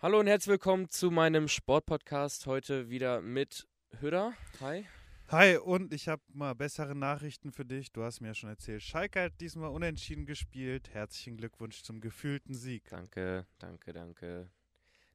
Hallo 0.00 0.20
und 0.20 0.28
herzlich 0.28 0.52
willkommen 0.52 0.88
zu 0.88 1.10
meinem 1.10 1.48
Sportpodcast. 1.48 2.46
Heute 2.46 2.88
wieder 2.88 3.20
mit 3.20 3.66
Hüder. 3.98 4.32
Hi. 4.60 4.86
Hi, 5.26 5.56
und 5.56 5.92
ich 5.92 6.06
habe 6.06 6.22
mal 6.28 6.54
bessere 6.54 6.94
Nachrichten 6.94 7.50
für 7.50 7.64
dich. 7.64 7.90
Du 7.90 8.04
hast 8.04 8.20
mir 8.20 8.28
ja 8.28 8.34
schon 8.34 8.48
erzählt, 8.48 8.80
Schalke 8.80 9.22
hat 9.22 9.40
diesmal 9.40 9.70
unentschieden 9.70 10.24
gespielt. 10.24 10.90
Herzlichen 10.90 11.36
Glückwunsch 11.36 11.82
zum 11.82 12.00
gefühlten 12.00 12.54
Sieg. 12.54 12.84
Danke, 12.90 13.44
danke, 13.58 13.92
danke. 13.92 14.48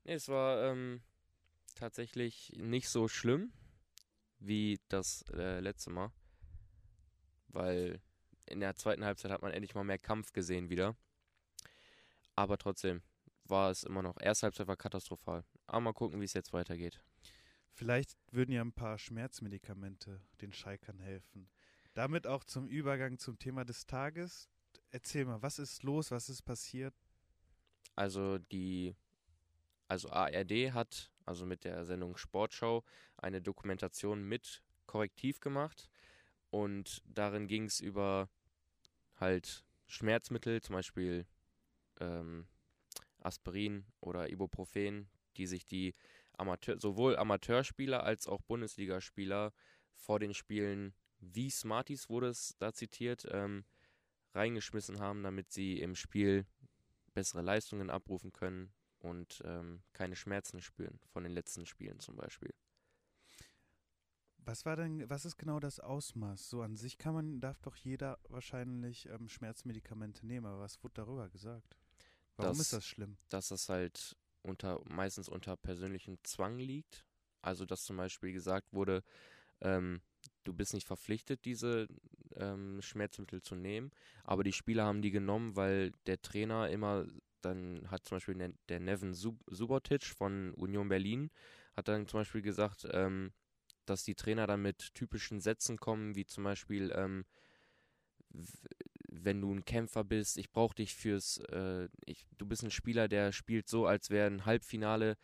Nee, 0.03 0.15
es 0.15 0.27
war 0.27 0.61
ähm, 0.69 1.01
tatsächlich 1.75 2.51
nicht 2.57 2.89
so 2.89 3.07
schlimm 3.07 3.53
wie 4.39 4.81
das 4.89 5.23
äh, 5.33 5.61
letzte 5.61 5.91
Mal. 5.91 6.11
Weil 7.47 8.01
in 8.47 8.59
der 8.59 8.75
zweiten 8.75 9.05
Halbzeit 9.05 9.31
hat 9.31 9.43
man 9.43 9.53
endlich 9.53 9.75
mal 9.75 9.85
mehr 9.85 9.97
Kampf 9.97 10.33
gesehen 10.33 10.69
wieder. 10.69 10.97
Aber 12.35 12.57
trotzdem 12.57 13.01
war 13.45 13.71
es 13.71 13.83
immer 13.83 14.01
noch. 14.01 14.19
Erste 14.19 14.45
Halbzeit 14.45 14.67
war 14.67 14.77
katastrophal. 14.77 15.43
Aber 15.67 15.81
mal 15.81 15.93
gucken, 15.93 16.19
wie 16.19 16.25
es 16.25 16.33
jetzt 16.33 16.53
weitergeht. 16.53 16.99
Vielleicht 17.73 18.15
würden 18.31 18.51
ja 18.51 18.61
ein 18.61 18.73
paar 18.73 18.97
Schmerzmedikamente 18.97 20.21
den 20.41 20.53
Schalkern 20.53 20.99
helfen. 20.99 21.49
Damit 21.93 22.27
auch 22.27 22.43
zum 22.43 22.67
Übergang 22.67 23.17
zum 23.17 23.39
Thema 23.39 23.65
des 23.65 23.85
Tages. 23.85 24.49
Erzähl 24.89 25.25
mal, 25.25 25.41
was 25.41 25.59
ist 25.59 25.83
los, 25.83 26.11
was 26.11 26.29
ist 26.29 26.43
passiert? 26.43 26.93
Also 27.95 28.37
die, 28.37 28.95
also 29.87 30.09
ARD 30.09 30.73
hat, 30.73 31.11
also 31.25 31.45
mit 31.45 31.63
der 31.63 31.85
Sendung 31.85 32.17
Sportschau, 32.17 32.83
eine 33.17 33.41
Dokumentation 33.41 34.23
mit 34.23 34.63
Korrektiv 34.85 35.39
gemacht 35.39 35.89
und 36.49 37.01
darin 37.05 37.47
ging 37.47 37.65
es 37.65 37.79
über 37.79 38.29
halt 39.15 39.65
Schmerzmittel, 39.87 40.61
zum 40.61 40.75
Beispiel 40.75 41.25
ähm, 41.99 42.47
Aspirin 43.25 43.85
oder 43.99 44.29
Ibuprofen, 44.29 45.09
die 45.37 45.47
sich 45.47 45.65
die 45.65 45.93
Amateur, 46.33 46.79
sowohl 46.79 47.15
Amateurspieler 47.17 48.03
als 48.03 48.27
auch 48.27 48.41
Bundesligaspieler 48.41 49.53
vor 49.95 50.19
den 50.19 50.33
Spielen, 50.33 50.93
wie 51.19 51.49
Smarties 51.49 52.09
wurde 52.09 52.27
es 52.27 52.55
da 52.57 52.73
zitiert, 52.73 53.27
ähm, 53.31 53.65
reingeschmissen 54.33 54.99
haben, 54.99 55.23
damit 55.23 55.51
sie 55.51 55.79
im 55.79 55.95
Spiel 55.95 56.45
bessere 57.13 57.41
Leistungen 57.41 57.89
abrufen 57.89 58.33
können 58.33 58.73
und 58.99 59.41
ähm, 59.45 59.83
keine 59.93 60.15
Schmerzen 60.15 60.61
spüren 60.61 60.99
von 61.11 61.23
den 61.23 61.33
letzten 61.33 61.65
Spielen 61.65 61.99
zum 61.99 62.15
Beispiel. 62.15 62.53
Was 64.45 64.65
war 64.65 64.75
denn, 64.75 65.09
was 65.09 65.23
ist 65.23 65.37
genau 65.37 65.59
das 65.59 65.79
Ausmaß? 65.79 66.49
So 66.49 66.61
an 66.61 66.75
sich 66.75 66.97
kann 66.97 67.13
man, 67.13 67.39
darf 67.39 67.61
doch 67.61 67.75
jeder 67.75 68.19
wahrscheinlich 68.27 69.07
ähm, 69.07 69.29
Schmerzmedikamente 69.29 70.25
nehmen, 70.25 70.45
aber 70.45 70.59
was 70.59 70.83
wurde 70.83 70.95
darüber 70.95 71.29
gesagt? 71.29 71.77
Warum 72.43 72.57
dass, 72.57 72.67
ist 72.67 72.73
das 72.73 72.85
schlimm? 72.85 73.17
Dass 73.29 73.49
das 73.49 73.69
halt 73.69 74.15
unter, 74.41 74.81
meistens 74.85 75.29
unter 75.29 75.55
persönlichem 75.57 76.17
Zwang 76.23 76.59
liegt. 76.59 77.05
Also, 77.41 77.65
dass 77.65 77.83
zum 77.83 77.97
Beispiel 77.97 78.31
gesagt 78.31 78.71
wurde, 78.71 79.03
ähm, 79.61 80.01
du 80.43 80.53
bist 80.53 80.73
nicht 80.73 80.87
verpflichtet, 80.87 81.45
diese 81.45 81.87
ähm, 82.35 82.81
Schmerzmittel 82.81 83.41
zu 83.41 83.55
nehmen, 83.55 83.91
aber 84.23 84.43
die 84.43 84.53
Spieler 84.53 84.85
haben 84.85 85.01
die 85.01 85.11
genommen, 85.11 85.55
weil 85.55 85.91
der 86.05 86.21
Trainer 86.21 86.69
immer, 86.69 87.05
dann 87.41 87.89
hat 87.91 88.05
zum 88.05 88.17
Beispiel 88.17 88.35
der, 88.35 88.53
der 88.69 88.79
Nevin 88.79 89.13
Sub 89.13 89.37
Subotic 89.47 90.03
von 90.03 90.53
Union 90.53 90.89
Berlin, 90.89 91.31
hat 91.75 91.87
dann 91.87 92.07
zum 92.07 92.21
Beispiel 92.21 92.41
gesagt, 92.41 92.87
ähm, 92.91 93.33
dass 93.85 94.03
die 94.03 94.15
Trainer 94.15 94.47
dann 94.47 94.61
mit 94.61 94.93
typischen 94.93 95.41
Sätzen 95.41 95.77
kommen, 95.77 96.15
wie 96.15 96.25
zum 96.25 96.43
Beispiel, 96.43 96.91
ähm, 96.95 97.25
wenn 99.21 99.41
du 99.41 99.53
ein 99.53 99.65
Kämpfer 99.65 100.03
bist, 100.03 100.37
ich 100.37 100.51
brauche 100.51 100.75
dich 100.75 100.95
fürs, 100.95 101.37
äh, 101.49 101.87
ich, 102.05 102.25
du 102.37 102.45
bist 102.45 102.63
ein 102.63 102.71
Spieler, 102.71 103.07
der 103.07 103.31
spielt 103.31 103.67
so, 103.67 103.85
als 103.85 104.09
wäre 104.09 104.27
ein 104.27 104.45
Halbfinale, 104.45 105.17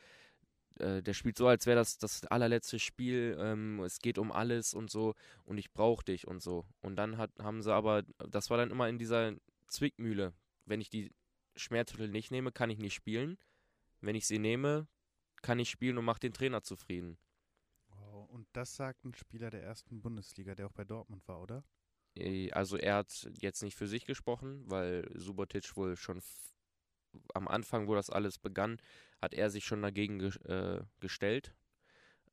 äh, 0.80 1.02
der 1.02 1.14
spielt 1.14 1.38
so, 1.38 1.48
als 1.48 1.66
wäre 1.66 1.78
das 1.78 1.98
das 1.98 2.26
allerletzte 2.26 2.80
Spiel, 2.80 3.38
ähm, 3.40 3.80
es 3.82 4.00
geht 4.00 4.17
um 4.17 4.32
alles 4.32 4.73
und 4.73 4.90
so 4.90 5.16
und 5.45 5.58
ich 5.58 5.72
brauche 5.72 6.06
dich 6.06 6.28
und 6.28 6.42
so. 6.42 6.66
Und 6.82 6.95
dann 6.95 7.17
hat, 7.17 7.32
haben 7.40 7.61
sie 7.61 7.73
aber, 7.73 8.04
das 8.30 8.49
war 8.49 8.58
dann 8.58 8.72
immer 8.72 8.88
in 8.88 8.98
dieser 8.98 9.33
Zwickmühle. 9.67 10.33
Wenn 10.66 10.82
ich 10.82 10.89
die 10.89 11.11
Schmerzmittel 11.55 12.10
nicht 12.10 12.32
nehme, 12.32 12.52
kann 12.52 12.70
ich 12.70 12.80
nicht 12.80 12.94
spielen. 12.94 13.38
Wenn 14.02 14.16
ich 14.16 14.28
sie 14.28 14.39
nehme, 14.39 14.88
kann 15.42 15.60
ich 15.60 15.70
spielen 15.70 15.98
und 15.98 16.05
mache 16.05 16.20
den 16.20 16.33
Trainer 16.33 16.64
zufrieden. 16.64 17.17
Wow, 17.89 18.30
und 18.30 18.48
das 18.54 18.76
sagt 18.76 19.04
ein 19.04 19.14
Spieler 19.14 19.49
der 19.49 19.64
ersten 19.64 20.02
Bundesliga, 20.02 20.55
der 20.55 20.67
auch 20.67 20.73
bei 20.73 20.86
Dortmund 20.86 21.28
war, 21.28 21.42
oder? 21.42 21.64
Äh, 22.19 22.52
also 22.52 22.77
er 22.77 22.95
hat 22.95 23.30
jetzt 23.39 23.63
nicht 23.63 23.75
für 23.75 23.87
sich 23.87 24.05
gesprochen, 24.05 24.63
weil 24.65 25.09
Subotic 25.15 25.75
wohl 25.75 25.95
schon 25.95 26.21
am 27.33 27.47
Anfang, 27.47 27.87
wo 27.87 27.95
das 27.95 28.09
alles 28.09 28.37
begann, 28.37 28.77
hat 29.21 29.33
er 29.33 29.49
sich 29.49 29.65
schon 29.65 29.81
dagegen 29.81 30.19
ge 30.19 30.30
äh, 30.45 30.81
gestellt. 30.99 31.53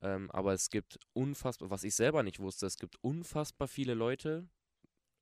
Ähm, 0.03 0.31
aber 0.31 0.53
es 0.53 0.69
gibt 0.71 0.99
unfassbar, 1.15 1.71
was 1.71 1.85
ich 1.85 1.95
selber 1.95 2.23
nicht 2.23 2.39
wusste, 2.39 2.67
es 2.67 2.77
gibt 2.77 3.03
unfassbar 3.03 3.69
viele 3.69 3.95
Leute. 3.95 4.49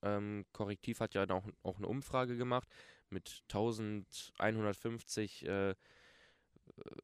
Ähm, 0.03 0.45
Korrektiv 0.53 1.01
hat 1.01 1.15
ja 1.15 1.29
auch, 1.31 1.47
auch 1.63 1.79
eine 1.79 1.87
Umfrage 1.87 2.37
gemacht 2.37 2.69
mit 3.09 3.43
1150 3.49 5.47
äh, 5.47 5.75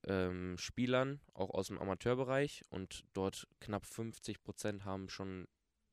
ähm, 0.06 0.56
Spielern, 0.58 1.20
auch 1.34 1.50
aus 1.50 1.68
dem 1.68 1.78
Amateurbereich. 1.78 2.64
Und 2.70 3.04
dort 3.12 3.46
knapp 3.60 3.86
50 3.86 4.42
Prozent 4.42 4.84
haben 4.84 5.08
schon 5.08 5.46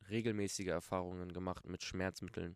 regelmäßige 0.10 0.68
Erfahrungen 0.68 1.34
gemacht 1.34 1.68
mit 1.68 1.84
Schmerzmitteln. 1.84 2.56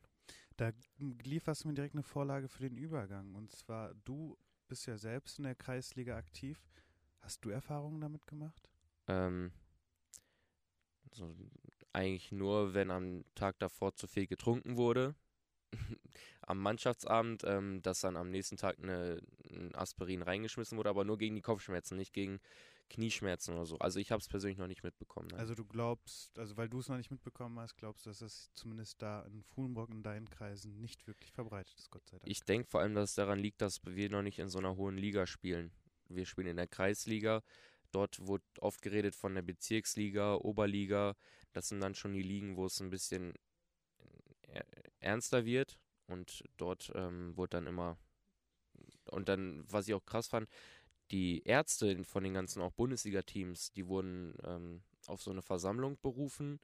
Da 0.57 0.71
lieferst 0.97 1.63
du 1.63 1.69
mir 1.69 1.73
direkt 1.73 1.95
eine 1.95 2.03
Vorlage 2.03 2.47
für 2.47 2.63
den 2.63 2.77
Übergang. 2.77 3.35
Und 3.35 3.51
zwar, 3.51 3.93
du 4.05 4.37
bist 4.67 4.85
ja 4.85 4.97
selbst 4.97 5.37
in 5.39 5.45
der 5.45 5.55
Kreisliga 5.55 6.17
aktiv. 6.17 6.63
Hast 7.19 7.43
du 7.45 7.49
Erfahrungen 7.49 8.01
damit 8.01 8.27
gemacht? 8.27 8.69
Ähm, 9.07 9.51
also 11.09 11.35
eigentlich 11.93 12.31
nur, 12.31 12.73
wenn 12.73 12.91
am 12.91 13.23
Tag 13.35 13.59
davor 13.59 13.95
zu 13.95 14.07
viel 14.07 14.27
getrunken 14.27 14.77
wurde. 14.77 15.15
am 16.41 16.59
Mannschaftsabend, 16.59 17.43
ähm, 17.45 17.81
dass 17.81 18.01
dann 18.01 18.17
am 18.17 18.29
nächsten 18.29 18.57
Tag 18.57 18.77
eine, 18.79 19.21
ein 19.49 19.73
Aspirin 19.75 20.21
reingeschmissen 20.21 20.77
wurde, 20.77 20.89
aber 20.89 21.05
nur 21.05 21.17
gegen 21.17 21.35
die 21.35 21.41
Kopfschmerzen, 21.41 21.97
nicht 21.97 22.13
gegen 22.13 22.39
Knieschmerzen 22.89 23.53
oder 23.55 23.65
so. 23.65 23.77
Also 23.79 23.99
ich 23.99 24.11
habe 24.11 24.19
es 24.19 24.27
persönlich 24.27 24.57
noch 24.57 24.67
nicht 24.67 24.83
mitbekommen. 24.83 25.29
Nein. 25.31 25.39
Also 25.39 25.55
du 25.55 25.65
glaubst, 25.65 26.37
also 26.37 26.57
weil 26.57 26.69
du 26.69 26.79
es 26.79 26.89
noch 26.89 26.97
nicht 26.97 27.11
mitbekommen 27.11 27.57
hast, 27.59 27.77
glaubst 27.77 28.05
du, 28.05 28.09
dass 28.09 28.21
es 28.21 28.51
zumindest 28.53 29.01
da 29.01 29.21
in 29.23 29.43
Fuhlenburg 29.43 29.89
in 29.91 30.03
deinen 30.03 30.29
Kreisen 30.29 30.79
nicht 30.81 31.07
wirklich 31.07 31.31
verbreitet 31.31 31.77
ist, 31.79 31.89
Gott 31.89 32.05
sei 32.07 32.17
Dank. 32.17 32.29
Ich 32.29 32.43
denke 32.43 32.69
vor 32.69 32.81
allem, 32.81 32.93
dass 32.93 33.11
es 33.11 33.15
daran 33.15 33.39
liegt, 33.39 33.61
dass 33.61 33.79
wir 33.85 34.09
noch 34.09 34.21
nicht 34.21 34.39
in 34.39 34.49
so 34.49 34.59
einer 34.59 34.75
hohen 34.75 34.97
Liga 34.97 35.25
spielen. 35.25 35.71
Wir 36.09 36.25
spielen 36.25 36.47
in 36.47 36.57
der 36.57 36.67
Kreisliga. 36.67 37.43
Dort 37.91 38.25
wurde 38.25 38.43
oft 38.59 38.81
geredet 38.81 39.15
von 39.15 39.35
der 39.35 39.41
Bezirksliga, 39.41 40.35
Oberliga. 40.35 41.15
Das 41.53 41.67
sind 41.67 41.81
dann 41.81 41.95
schon 41.95 42.13
die 42.13 42.23
Ligen, 42.23 42.55
wo 42.55 42.65
es 42.65 42.79
ein 42.79 42.89
bisschen 42.89 43.33
äh, 44.47 44.63
ernster 44.99 45.45
wird. 45.45 45.77
Und 46.07 46.43
dort 46.57 46.91
ähm, 46.95 47.35
wurde 47.37 47.51
dann 47.51 47.67
immer. 47.67 47.97
Und 49.05 49.29
dann, 49.29 49.63
was 49.67 49.87
ich 49.87 49.93
auch 49.93 50.05
krass 50.05 50.27
fand, 50.27 50.49
die 51.11 51.43
Ärzte 51.43 52.03
von 52.03 52.23
den 52.23 52.33
ganzen 52.33 52.61
auch 52.61 52.71
Bundesliga-Teams, 52.71 53.71
die 53.73 53.87
wurden 53.87 54.33
ähm, 54.43 54.81
auf 55.07 55.21
so 55.21 55.31
eine 55.31 55.41
Versammlung 55.41 55.97
berufen, 56.01 56.59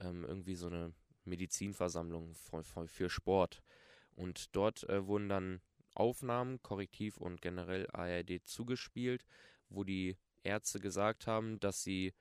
ähm, 0.00 0.24
irgendwie 0.24 0.56
so 0.56 0.66
eine 0.66 0.92
Medizinversammlung 1.24 2.34
für, 2.34 2.88
für 2.88 3.08
Sport. 3.08 3.62
Und 4.14 4.54
dort 4.56 4.88
äh, 4.88 5.06
wurden 5.06 5.28
dann 5.28 5.60
Aufnahmen, 5.94 6.62
Korrektiv 6.62 7.16
und 7.16 7.40
generell 7.40 7.88
ARD 7.92 8.40
zugespielt, 8.44 9.24
wo 9.68 9.84
die 9.84 10.16
Ärzte 10.42 10.80
gesagt 10.80 11.26
haben, 11.26 11.58
dass 11.60 11.82
sie 11.82 12.12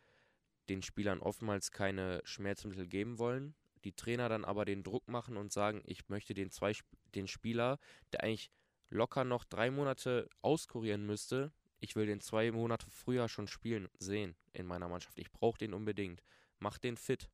den 0.69 0.81
Spielern 0.81 1.19
oftmals 1.19 1.71
keine 1.71 2.21
Schmerzmittel 2.23 2.87
geben 2.87 3.19
wollen. 3.19 3.55
Die 3.83 3.93
Trainer 3.93 4.29
dann 4.29 4.45
aber 4.45 4.65
den 4.65 4.83
Druck 4.83 5.07
machen 5.07 5.37
und 5.37 5.51
sagen, 5.51 5.83
ich 5.85 6.09
möchte 6.09 6.33
den, 6.33 6.49
zwei, 6.49 6.73
den 7.13 7.27
Spieler, 7.27 7.79
der 8.11 8.23
eigentlich 8.23 8.49
locker 8.89 9.23
noch 9.23 9.43
drei 9.43 9.71
Monate 9.71 10.29
auskurieren 10.41 11.05
müsste. 11.05 11.51
Ich 11.79 11.95
will 11.95 12.05
den 12.05 12.21
zwei 12.21 12.51
Monate 12.51 12.89
früher 12.89 13.27
schon 13.29 13.47
spielen 13.47 13.89
sehen 13.99 14.35
in 14.53 14.65
meiner 14.65 14.87
Mannschaft. 14.87 15.19
Ich 15.19 15.31
brauche 15.31 15.57
den 15.57 15.73
unbedingt. 15.73 16.23
Mach 16.59 16.77
den 16.77 16.97
fit. 16.97 17.29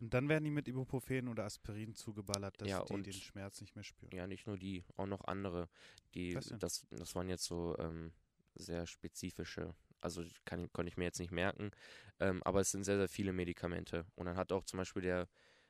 Und 0.00 0.12
dann 0.12 0.28
werden 0.28 0.44
die 0.44 0.50
mit 0.50 0.66
Ibuprofen 0.66 1.28
oder 1.28 1.44
Aspirin 1.44 1.94
zugeballert, 1.94 2.60
dass 2.60 2.68
ja, 2.68 2.84
die 2.84 3.02
den 3.02 3.12
Schmerz 3.12 3.60
nicht 3.60 3.76
mehr 3.76 3.84
spüren. 3.84 4.10
Ja, 4.12 4.26
nicht 4.26 4.46
nur 4.48 4.58
die, 4.58 4.84
auch 4.96 5.06
noch 5.06 5.24
andere. 5.24 5.68
Die, 6.14 6.34
das, 6.58 6.84
das 6.90 7.14
waren 7.14 7.28
jetzt 7.28 7.44
so 7.44 7.76
ähm, 7.78 8.12
sehr 8.56 8.86
spezifische, 8.86 9.74
also 10.00 10.24
kann, 10.44 10.72
konnte 10.72 10.88
ich 10.88 10.96
mir 10.96 11.04
jetzt 11.04 11.20
nicht 11.20 11.30
merken, 11.30 11.70
ähm, 12.18 12.42
aber 12.42 12.60
es 12.60 12.72
sind 12.72 12.82
sehr, 12.82 12.96
sehr 12.98 13.08
viele 13.08 13.32
Medikamente. 13.32 14.04
Und 14.16 14.26
dann 14.26 14.36
hat 14.36 14.50
auch 14.50 14.64
zum 14.64 14.78
Beispiel 14.78 15.02
der 15.02 15.28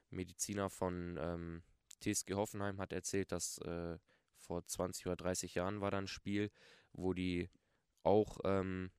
Mediziner 0.08 0.70
von 0.70 1.18
ähm, 1.20 1.62
TSG 2.00 2.32
Hoffenheim 2.34 2.80
hat 2.80 2.92
erzählt, 2.92 3.32
dass 3.32 3.58
äh, 3.58 3.98
vor 4.42 4.66
20 4.66 5.06
oder 5.06 5.16
30 5.16 5.54
Jahren 5.54 5.80
war 5.80 5.90
da 5.90 5.98
ein 5.98 6.06
Spiel, 6.06 6.50
wo 6.92 7.12
die 7.12 7.50
auch, 8.02 8.40
ähm, 8.44 8.90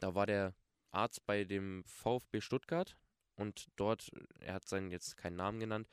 da 0.00 0.14
war 0.14 0.26
der 0.26 0.54
Arzt 0.90 1.24
bei 1.26 1.44
dem 1.44 1.84
VfB 1.86 2.40
Stuttgart 2.40 2.96
und 3.36 3.68
dort, 3.76 4.10
er 4.40 4.54
hat 4.54 4.68
seinen 4.68 4.90
jetzt 4.90 5.16
keinen 5.16 5.36
Namen 5.36 5.60
genannt, 5.60 5.88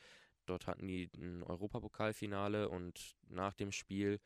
dort 0.46 0.68
hatten 0.68 0.88
die 0.88 1.10
ein 1.16 1.44
Europapokalfinale 1.44 2.70
und 2.70 3.16
nach 3.28 3.54
dem 3.54 3.72
Spiel 3.72 4.20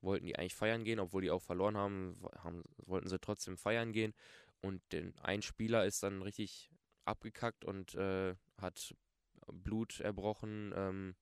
wollten 0.00 0.26
die 0.26 0.36
eigentlich 0.36 0.54
feiern 0.54 0.84
gehen, 0.84 0.98
obwohl 0.98 1.22
die 1.22 1.30
auch 1.30 1.42
verloren 1.42 1.76
haben, 1.76 2.20
haben 2.38 2.64
wollten 2.86 3.08
sie 3.08 3.20
trotzdem 3.20 3.56
feiern 3.56 3.92
gehen. 3.92 4.14
Und 4.60 4.80
den, 4.92 5.16
ein 5.20 5.42
Spieler 5.42 5.86
ist 5.86 6.02
dann 6.02 6.22
richtig 6.22 6.70
abgekackt 7.04 7.64
und 7.64 7.94
äh, 7.94 8.34
hat 8.58 8.94
Blut 9.52 10.00
erbrochen. 10.00 10.72
Ähm, 10.76 11.16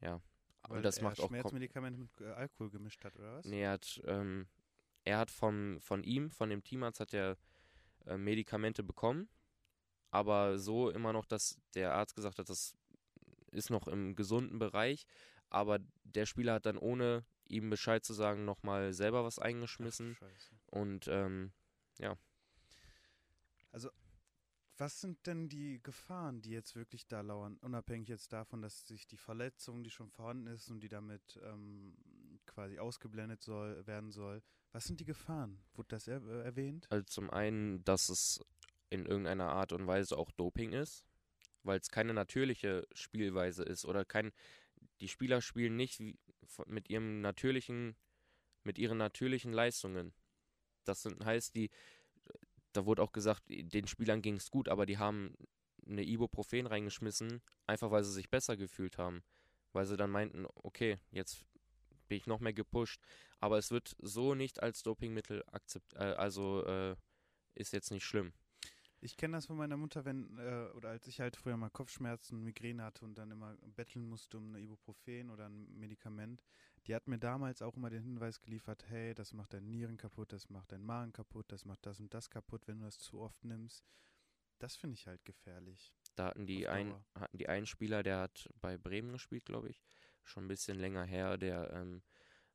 ja, 0.00 0.20
Weil 0.68 0.78
und 0.78 0.82
das 0.82 0.98
er 0.98 1.04
macht 1.04 1.20
auch. 1.20 1.28
Schmerzmedikamente 1.28 2.00
mit 2.00 2.20
äh, 2.20 2.32
Alkohol 2.32 2.70
gemischt 2.70 3.04
hat, 3.04 3.16
oder 3.16 3.36
was? 3.36 3.46
Nee, 3.46 3.62
er 3.62 3.72
hat, 3.72 4.00
ähm, 4.06 4.46
er 5.04 5.18
hat 5.18 5.30
vom, 5.30 5.80
von 5.80 6.04
ihm, 6.04 6.30
von 6.30 6.50
dem 6.50 6.62
Teamarzt, 6.62 7.00
hat 7.00 7.14
er 7.14 7.36
äh, 8.06 8.16
Medikamente 8.16 8.82
bekommen. 8.82 9.28
Aber 10.10 10.58
so 10.58 10.90
immer 10.90 11.12
noch, 11.12 11.24
dass 11.24 11.58
der 11.74 11.94
Arzt 11.94 12.14
gesagt 12.14 12.38
hat, 12.38 12.48
das 12.48 12.76
ist 13.52 13.70
noch 13.70 13.86
im 13.86 14.16
gesunden 14.16 14.58
Bereich. 14.58 15.06
Aber 15.48 15.78
der 16.04 16.26
Spieler 16.26 16.54
hat 16.54 16.66
dann 16.66 16.78
ohne 16.78 17.24
ihm 17.48 17.70
Bescheid 17.70 18.04
zu 18.04 18.12
sagen, 18.12 18.44
nochmal 18.44 18.92
selber 18.92 19.24
was 19.24 19.38
eingeschmissen. 19.38 20.16
Ach. 20.20 20.52
Und 20.66 21.08
ähm, 21.08 21.52
Was 24.80 24.98
sind 24.98 25.26
denn 25.26 25.50
die 25.50 25.78
Gefahren, 25.82 26.40
die 26.40 26.52
jetzt 26.52 26.74
wirklich 26.74 27.06
da 27.06 27.20
lauern, 27.20 27.58
unabhängig 27.58 28.08
jetzt 28.08 28.32
davon, 28.32 28.62
dass 28.62 28.86
sich 28.86 29.06
die 29.06 29.18
Verletzung, 29.18 29.84
die 29.84 29.90
schon 29.90 30.08
vorhanden 30.08 30.46
ist 30.46 30.70
und 30.70 30.80
die 30.80 30.88
damit 30.88 31.38
ähm, 31.44 31.94
quasi 32.46 32.78
ausgeblendet 32.78 33.42
soll, 33.42 33.86
werden 33.86 34.10
soll, 34.10 34.42
was 34.72 34.86
sind 34.86 34.98
die 34.98 35.04
Gefahren? 35.04 35.62
Wurde 35.74 35.88
das 35.88 36.08
er 36.08 36.22
äh, 36.26 36.44
erwähnt? 36.44 36.86
also 36.90 37.04
zum 37.04 37.28
einen, 37.28 37.84
dass 37.84 38.08
es 38.08 38.42
in 38.88 39.04
irgendeiner 39.04 39.50
Art 39.50 39.74
und 39.74 39.86
Weise 39.86 40.16
auch 40.16 40.30
Doping 40.30 40.72
ist, 40.72 41.04
weil 41.62 41.78
es 41.78 41.90
keine 41.90 42.14
natürliche 42.14 42.88
Spielweise 42.94 43.64
ist 43.64 43.84
oder 43.84 44.06
kein. 44.06 44.32
Die 45.00 45.08
Spieler 45.08 45.42
spielen 45.42 45.76
nicht 45.76 46.00
wie, 46.00 46.18
mit 46.64 46.88
ihrem 46.88 47.20
natürlichen, 47.20 47.96
mit 48.64 48.78
ihren 48.78 48.96
natürlichen 48.96 49.52
Leistungen. 49.52 50.14
Das 50.84 51.02
sind, 51.02 51.22
heißt, 51.22 51.54
die, 51.54 51.68
da 52.72 52.86
wurde 52.86 53.02
auch 53.02 53.12
gesagt, 53.12 53.44
den 53.48 53.86
Spielern 53.86 54.22
ging 54.22 54.36
es 54.36 54.50
gut, 54.50 54.68
aber 54.68 54.86
die 54.86 54.98
haben 54.98 55.34
eine 55.86 56.04
Ibuprofen 56.04 56.66
reingeschmissen, 56.66 57.42
einfach 57.66 57.90
weil 57.90 58.04
sie 58.04 58.12
sich 58.12 58.30
besser 58.30 58.56
gefühlt 58.56 58.98
haben. 58.98 59.22
Weil 59.72 59.86
sie 59.86 59.96
dann 59.96 60.10
meinten, 60.10 60.46
okay, 60.54 60.98
jetzt 61.10 61.44
bin 62.08 62.18
ich 62.18 62.26
noch 62.26 62.40
mehr 62.40 62.52
gepusht. 62.52 63.00
Aber 63.38 63.56
es 63.58 63.70
wird 63.70 63.96
so 64.00 64.34
nicht 64.34 64.62
als 64.62 64.82
Dopingmittel 64.82 65.44
akzeptiert, 65.46 66.02
äh, 66.02 66.14
also 66.14 66.64
äh, 66.64 66.96
ist 67.54 67.72
jetzt 67.72 67.90
nicht 67.90 68.04
schlimm. 68.04 68.32
Ich 69.02 69.16
kenne 69.16 69.38
das 69.38 69.46
von 69.46 69.56
meiner 69.56 69.78
Mutter, 69.78 70.04
wenn, 70.04 70.36
äh, 70.38 70.68
oder 70.74 70.90
als 70.90 71.06
ich 71.06 71.20
halt 71.20 71.36
früher 71.36 71.56
mal 71.56 71.70
Kopfschmerzen, 71.70 72.44
Migräne 72.44 72.82
hatte 72.82 73.04
und 73.04 73.16
dann 73.16 73.30
immer 73.30 73.56
betteln 73.74 74.06
musste 74.06 74.36
um 74.36 74.48
eine 74.48 74.60
Ibuprofen 74.60 75.30
oder 75.30 75.46
ein 75.46 75.72
Medikament. 75.78 76.44
Die 76.86 76.94
hat 76.94 77.08
mir 77.08 77.18
damals 77.18 77.62
auch 77.62 77.76
immer 77.76 77.90
den 77.90 78.02
Hinweis 78.02 78.40
geliefert, 78.40 78.84
hey, 78.88 79.14
das 79.14 79.32
macht 79.32 79.52
deine 79.52 79.66
Nieren 79.66 79.96
kaputt, 79.96 80.32
das 80.32 80.48
macht 80.48 80.72
deinen 80.72 80.84
Magen 80.84 81.12
kaputt, 81.12 81.52
das 81.52 81.64
macht 81.64 81.84
das 81.84 82.00
und 82.00 82.12
das 82.14 82.30
kaputt, 82.30 82.66
wenn 82.66 82.78
du 82.78 82.86
das 82.86 82.98
zu 82.98 83.20
oft 83.20 83.44
nimmst. 83.44 83.84
Das 84.58 84.76
finde 84.76 84.94
ich 84.94 85.06
halt 85.06 85.24
gefährlich. 85.24 85.92
Da 86.16 86.26
hatten 86.26 86.46
die, 86.46 86.68
ein, 86.68 86.94
hatten 87.14 87.38
die 87.38 87.48
einen 87.48 87.66
Spieler, 87.66 88.02
der 88.02 88.18
hat 88.18 88.48
bei 88.60 88.76
Bremen 88.76 89.12
gespielt, 89.12 89.44
glaube 89.44 89.68
ich, 89.68 89.82
schon 90.24 90.44
ein 90.44 90.48
bisschen 90.48 90.78
länger 90.78 91.04
her, 91.04 91.38
der 91.38 91.70
ähm, 91.72 92.02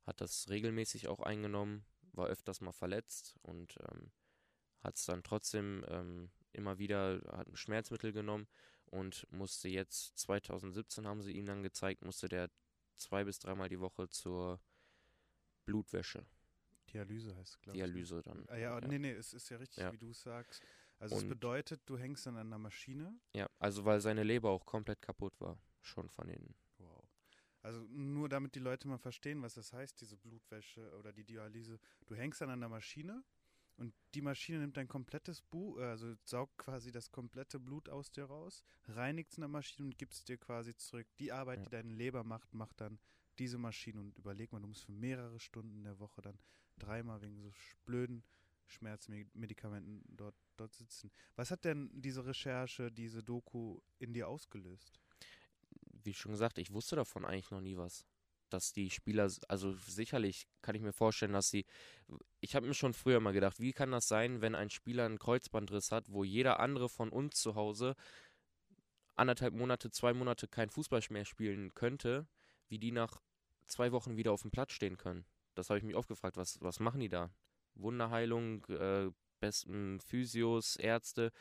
hat 0.04 0.20
das 0.20 0.48
regelmäßig 0.48 1.08
auch 1.08 1.20
eingenommen, 1.20 1.84
war 2.12 2.26
öfters 2.26 2.60
mal 2.60 2.72
verletzt 2.72 3.36
und 3.42 3.76
ähm, 3.90 4.12
hat 4.80 4.96
es 4.96 5.04
dann 5.04 5.22
trotzdem 5.22 5.84
ähm, 5.88 6.30
immer 6.52 6.78
wieder, 6.78 7.20
hat 7.32 7.48
ein 7.48 7.56
Schmerzmittel 7.56 8.12
genommen 8.12 8.46
und 8.86 9.26
musste 9.30 9.68
jetzt, 9.68 10.18
2017 10.18 11.06
haben 11.06 11.22
sie 11.22 11.32
ihm 11.32 11.46
dann 11.46 11.62
gezeigt, 11.62 12.04
musste 12.04 12.28
der 12.28 12.50
zwei 12.96 13.24
bis 13.24 13.38
dreimal 13.38 13.68
die 13.68 13.80
Woche 13.80 14.08
zur 14.08 14.60
Blutwäsche, 15.64 16.24
Dialyse 16.92 17.34
heißt 17.36 17.54
es, 17.54 17.60
glaube 17.60 17.76
ich. 17.78 17.84
Dialyse 17.84 18.22
dann. 18.22 18.44
Ah, 18.48 18.56
ja, 18.56 18.80
nee, 18.80 18.98
nee, 18.98 19.12
es 19.12 19.32
ist 19.34 19.48
ja 19.50 19.56
richtig, 19.56 19.82
Ja. 19.82 19.92
wie 19.92 19.98
du 19.98 20.10
es 20.10 20.22
sagst. 20.22 20.62
Also 20.98 21.16
es 21.16 21.22
Und- 21.24 21.28
bedeutet, 21.28 21.82
du 21.86 21.98
hängst 21.98 22.26
an 22.26 22.36
einer 22.36 22.58
Maschine. 22.58 23.18
Ja, 23.34 23.48
also 23.58 23.84
weil 23.84 24.00
seine 24.00 24.22
Leber 24.22 24.50
auch 24.50 24.64
komplett 24.64 25.02
kaputt 25.02 25.38
war, 25.40 25.58
schon 25.82 26.08
von 26.08 26.28
den 26.28 26.54
Wow. 26.78 27.04
Also 27.62 27.80
nur 27.90 28.28
damit 28.28 28.54
die 28.54 28.60
Leute 28.60 28.86
mal 28.86 28.98
verstehen, 28.98 29.42
was 29.42 29.54
das 29.54 29.72
heißt, 29.72 30.00
diese 30.00 30.16
Blutwäsche 30.16 30.96
oder 30.98 31.12
die 31.12 31.24
Dialyse. 31.24 31.80
Du 32.06 32.14
hängst 32.14 32.40
an 32.42 32.50
einer 32.50 32.68
Maschine 32.68 33.24
und 33.76 33.94
die 34.14 34.22
Maschine 34.22 34.58
nimmt 34.60 34.76
dein 34.76 34.88
komplettes 34.88 35.42
Bu, 35.42 35.78
also 35.78 36.14
saugt 36.24 36.56
quasi 36.58 36.90
das 36.90 37.10
komplette 37.10 37.60
Blut 37.60 37.88
aus 37.88 38.10
dir 38.10 38.24
raus, 38.24 38.64
reinigt 38.88 39.32
es 39.32 39.38
in 39.38 39.42
der 39.42 39.48
Maschine 39.48 39.86
und 39.88 39.98
gibt 39.98 40.14
es 40.14 40.24
dir 40.24 40.38
quasi 40.38 40.74
zurück. 40.76 41.06
Die 41.18 41.32
Arbeit, 41.32 41.58
Ja. 41.58 41.64
die 41.64 41.70
deine 41.70 41.92
Leber 41.92 42.24
macht, 42.24 42.54
macht 42.54 42.80
dann 42.80 42.98
diese 43.38 43.58
Maschine 43.58 44.00
und 44.00 44.16
überleg 44.16 44.52
mal, 44.52 44.60
du 44.60 44.68
musst 44.68 44.84
für 44.84 44.92
mehrere 44.92 45.38
Stunden 45.38 45.76
in 45.76 45.84
der 45.84 45.98
Woche 45.98 46.22
dann 46.22 46.38
dreimal 46.78 47.20
wegen 47.20 47.40
so 47.42 47.52
blöden 47.84 48.22
Schmerzmedikamenten 48.66 50.02
dort, 50.16 50.34
dort 50.56 50.74
sitzen. 50.74 51.10
Was 51.36 51.50
hat 51.50 51.64
denn 51.64 51.90
diese 51.92 52.24
Recherche, 52.24 52.90
diese 52.90 53.22
Doku 53.22 53.80
in 53.98 54.12
dir 54.14 54.28
ausgelöst? 54.28 55.00
wie 56.02 56.14
schon 56.14 56.30
gesagt, 56.30 56.58
ich 56.58 56.72
wusste 56.72 56.94
davon 56.96 57.24
eigentlich 57.24 57.50
noch 57.50 57.60
nie 57.60 57.76
was. 57.76 58.06
Dass 58.48 58.72
die 58.72 58.90
Spieler, 58.90 59.30
also 59.48 59.72
sicherlich 59.72 60.46
kann 60.62 60.76
ich 60.76 60.82
mir 60.82 60.92
vorstellen, 60.92 61.32
dass 61.32 61.50
sie. 61.50 61.66
Ich 62.40 62.54
habe 62.54 62.66
mir 62.66 62.74
schon 62.74 62.94
früher 62.94 63.20
mal 63.20 63.32
gedacht, 63.32 63.58
wie 63.60 63.72
kann 63.72 63.90
das 63.90 64.06
sein, 64.06 64.40
wenn 64.40 64.54
ein 64.54 64.70
Spieler 64.70 65.04
einen 65.04 65.18
Kreuzbandriss 65.18 65.90
hat, 65.90 66.12
wo 66.12 66.22
jeder 66.22 66.60
andere 66.60 66.88
von 66.88 67.10
uns 67.10 67.40
zu 67.40 67.56
Hause 67.56 67.96
anderthalb 69.16 69.54
Monate, 69.54 69.90
zwei 69.90 70.12
Monate 70.12 70.46
kein 70.46 70.70
Fußball 70.70 71.00
mehr 71.10 71.24
spielen 71.24 71.74
könnte, 71.74 72.28
wie 72.68 72.78
die 72.78 72.92
nach 72.92 73.20
zwei 73.66 73.92
Wochen 73.92 74.16
wieder 74.16 74.32
auf 74.32 74.42
dem 74.42 74.50
Platz 74.50 74.72
stehen 74.72 74.96
können. 74.96 75.24
Das 75.54 75.70
habe 75.70 75.78
ich 75.78 75.84
mich 75.84 75.96
oft 75.96 76.08
gefragt, 76.08 76.36
was, 76.36 76.60
was 76.60 76.80
machen 76.80 77.00
die 77.00 77.08
da? 77.08 77.30
Wunderheilung, 77.74 78.64
äh, 78.66 79.10
besten 79.40 80.00
Physios, 80.00 80.76
Ärzte. 80.76 81.32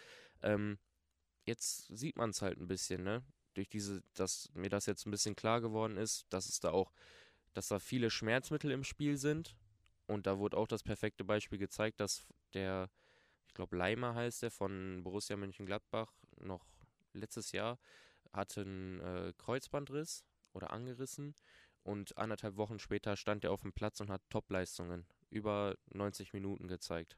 Ähm, 0.42 0.80
jetzt 1.46 1.88
sieht 1.96 2.18
man 2.18 2.32
es 2.32 2.42
halt 2.42 2.60
ein 2.60 2.68
bisschen, 2.68 3.04
ne? 3.04 3.24
Durch 3.56 3.68
diese, 3.68 4.04
dass 4.14 4.50
mir 4.54 4.70
das 4.70 4.86
jetzt 4.86 5.06
ein 5.06 5.12
bisschen 5.12 5.36
klar 5.36 5.62
geworden 5.62 5.98
ist, 5.98 6.26
dass 6.30 6.48
es 6.48 6.60
da 6.60 6.72
auch, 6.72 6.92
dass 7.54 7.68
da 7.68 7.80
viele 7.80 8.10
Schmerzmittel 8.10 8.72
im 8.72 8.84
Spiel 8.84 9.18
sind. 9.18 9.56
Und 10.08 10.28
da 10.28 10.38
wurde 10.38 10.58
auch 10.58 10.68
das 10.68 10.84
perfekte 10.84 11.24
Beispiel 11.24 11.58
gezeigt, 11.58 12.00
dass 12.00 12.28
der, 12.54 12.92
ich 13.48 13.54
glaube 13.56 13.76
Leimer 13.76 14.14
heißt 14.14 14.44
der, 14.44 14.52
von 14.52 15.02
Borussia 15.04 15.36
Mönchengladbach, 15.36 16.14
noch 16.38 16.64
letztes 17.14 17.52
Jahr 17.52 17.80
hatte 18.32 18.62
einen 18.62 19.00
äh, 19.00 19.34
Kreuzbandriss 19.38 20.26
oder 20.54 20.72
angerissen 20.72 21.34
und 21.86 22.18
anderthalb 22.18 22.58
Wochen 22.58 22.80
später 22.80 23.16
stand 23.16 23.44
er 23.44 23.52
auf 23.52 23.62
dem 23.62 23.72
Platz 23.72 24.02
und 24.02 24.10
hat 24.10 24.22
Topleistungen 24.32 25.06
über 25.30 25.78
90 25.94 26.34
Minuten 26.34 26.68
gezeigt. 26.68 27.16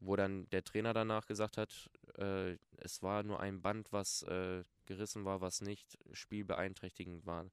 Wo 0.00 0.16
dann 0.16 0.48
der 0.48 0.64
Trainer 0.64 0.94
danach 0.94 1.26
gesagt 1.26 1.58
hat, 1.58 1.90
äh, 2.16 2.56
es 2.78 3.02
war 3.02 3.22
nur 3.22 3.40
ein 3.40 3.60
Band, 3.60 3.92
was 3.92 4.22
äh, 4.22 4.64
gerissen 4.92 5.24
war, 5.24 5.40
was 5.40 5.60
nicht 5.60 5.98
spielbeeinträchtigend 6.12 7.26
war. 7.26 7.50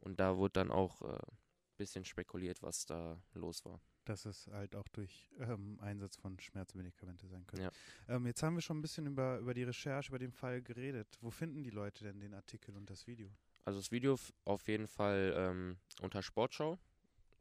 Und 0.00 0.20
da 0.20 0.36
wurde 0.36 0.52
dann 0.52 0.70
auch 0.70 1.02
ein 1.02 1.16
äh, 1.16 1.32
bisschen 1.76 2.04
spekuliert, 2.04 2.62
was 2.62 2.86
da 2.86 3.20
los 3.34 3.64
war. 3.64 3.80
dass 4.04 4.24
es 4.24 4.46
halt 4.52 4.74
auch 4.76 4.88
durch 4.88 5.28
ähm, 5.40 5.78
Einsatz 5.80 6.16
von 6.16 6.38
Schmerzmedikamente 6.38 7.26
sein 7.26 7.46
könnte. 7.46 7.64
Ja. 8.08 8.14
Ähm, 8.14 8.26
jetzt 8.26 8.42
haben 8.42 8.54
wir 8.54 8.62
schon 8.62 8.78
ein 8.78 8.82
bisschen 8.82 9.06
über, 9.06 9.38
über 9.38 9.52
die 9.52 9.64
Recherche, 9.64 10.10
über 10.10 10.18
den 10.18 10.32
Fall 10.32 10.62
geredet. 10.62 11.18
Wo 11.20 11.30
finden 11.30 11.62
die 11.62 11.70
Leute 11.70 12.04
denn 12.04 12.20
den 12.20 12.34
Artikel 12.34 12.76
und 12.76 12.88
das 12.88 13.06
Video? 13.06 13.28
Also 13.64 13.80
das 13.80 13.90
Video 13.90 14.16
auf 14.44 14.68
jeden 14.68 14.86
Fall 14.86 15.34
ähm, 15.36 15.78
unter 16.00 16.22
Sportschau. 16.22 16.78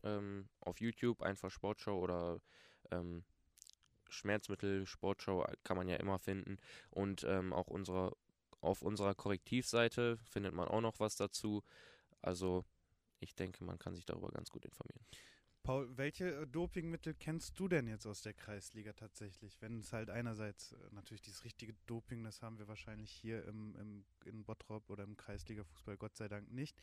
Ähm, 0.04 0.50
auf 0.60 0.82
YouTube 0.82 1.22
einfach 1.22 1.52
Sportschau 1.52 2.00
oder 2.00 2.40
ähm, 2.92 3.24
Schmerzmittel 4.10 4.86
Sportschau 4.86 5.44
äh, 5.44 5.56
kann 5.64 5.78
man 5.78 5.88
ja 5.88 5.98
immer 5.98 6.20
finden. 6.20 6.58
Und 6.90 7.24
ähm, 7.24 7.54
auch 7.54 7.68
unsere, 7.68 8.16
auf 8.66 8.82
unserer 8.82 9.16
Korrektivseite 9.16 10.18
findet 10.18 10.54
man 10.54 10.68
auch 10.68 10.82
noch 10.82 11.00
was 11.00 11.16
dazu. 11.16 11.64
Also 12.22 12.66
ich 13.20 13.36
denke, 13.36 13.64
man 13.64 13.80
kann 13.80 13.96
sich 13.96 14.06
darüber 14.06 14.30
ganz 14.30 14.50
gut 14.50 14.66
informieren. 14.66 15.06
Paul, 15.66 15.98
welche 15.98 16.42
äh, 16.42 16.48
Dopingmittel 16.48 17.16
kennst 17.16 17.60
du 17.60 17.68
denn 17.68 17.88
jetzt 17.88 18.06
aus 18.06 18.22
der 18.22 18.34
Kreisliga 18.34 18.94
tatsächlich? 18.94 19.60
Wenn 19.62 19.80
es 19.80 19.94
halt 19.94 20.12
einerseits 20.12 20.74
äh, 20.74 20.78
natürlich 20.92 21.22
dieses 21.22 21.44
richtige 21.44 21.74
Doping, 21.88 22.24
das 22.24 22.44
haben 22.44 22.60
wir 22.60 22.68
wahrscheinlich 22.68 23.10
hier 23.10 23.44
im, 23.46 23.76
im, 23.76 24.06
in 24.26 24.46
Bottrop 24.46 24.90
oder 24.92 25.04
im 25.04 25.18
Kreisliga-Fußball 25.18 25.98
Gott 25.98 26.16
sei 26.16 26.28
Dank 26.28 26.52
nicht. 26.52 26.78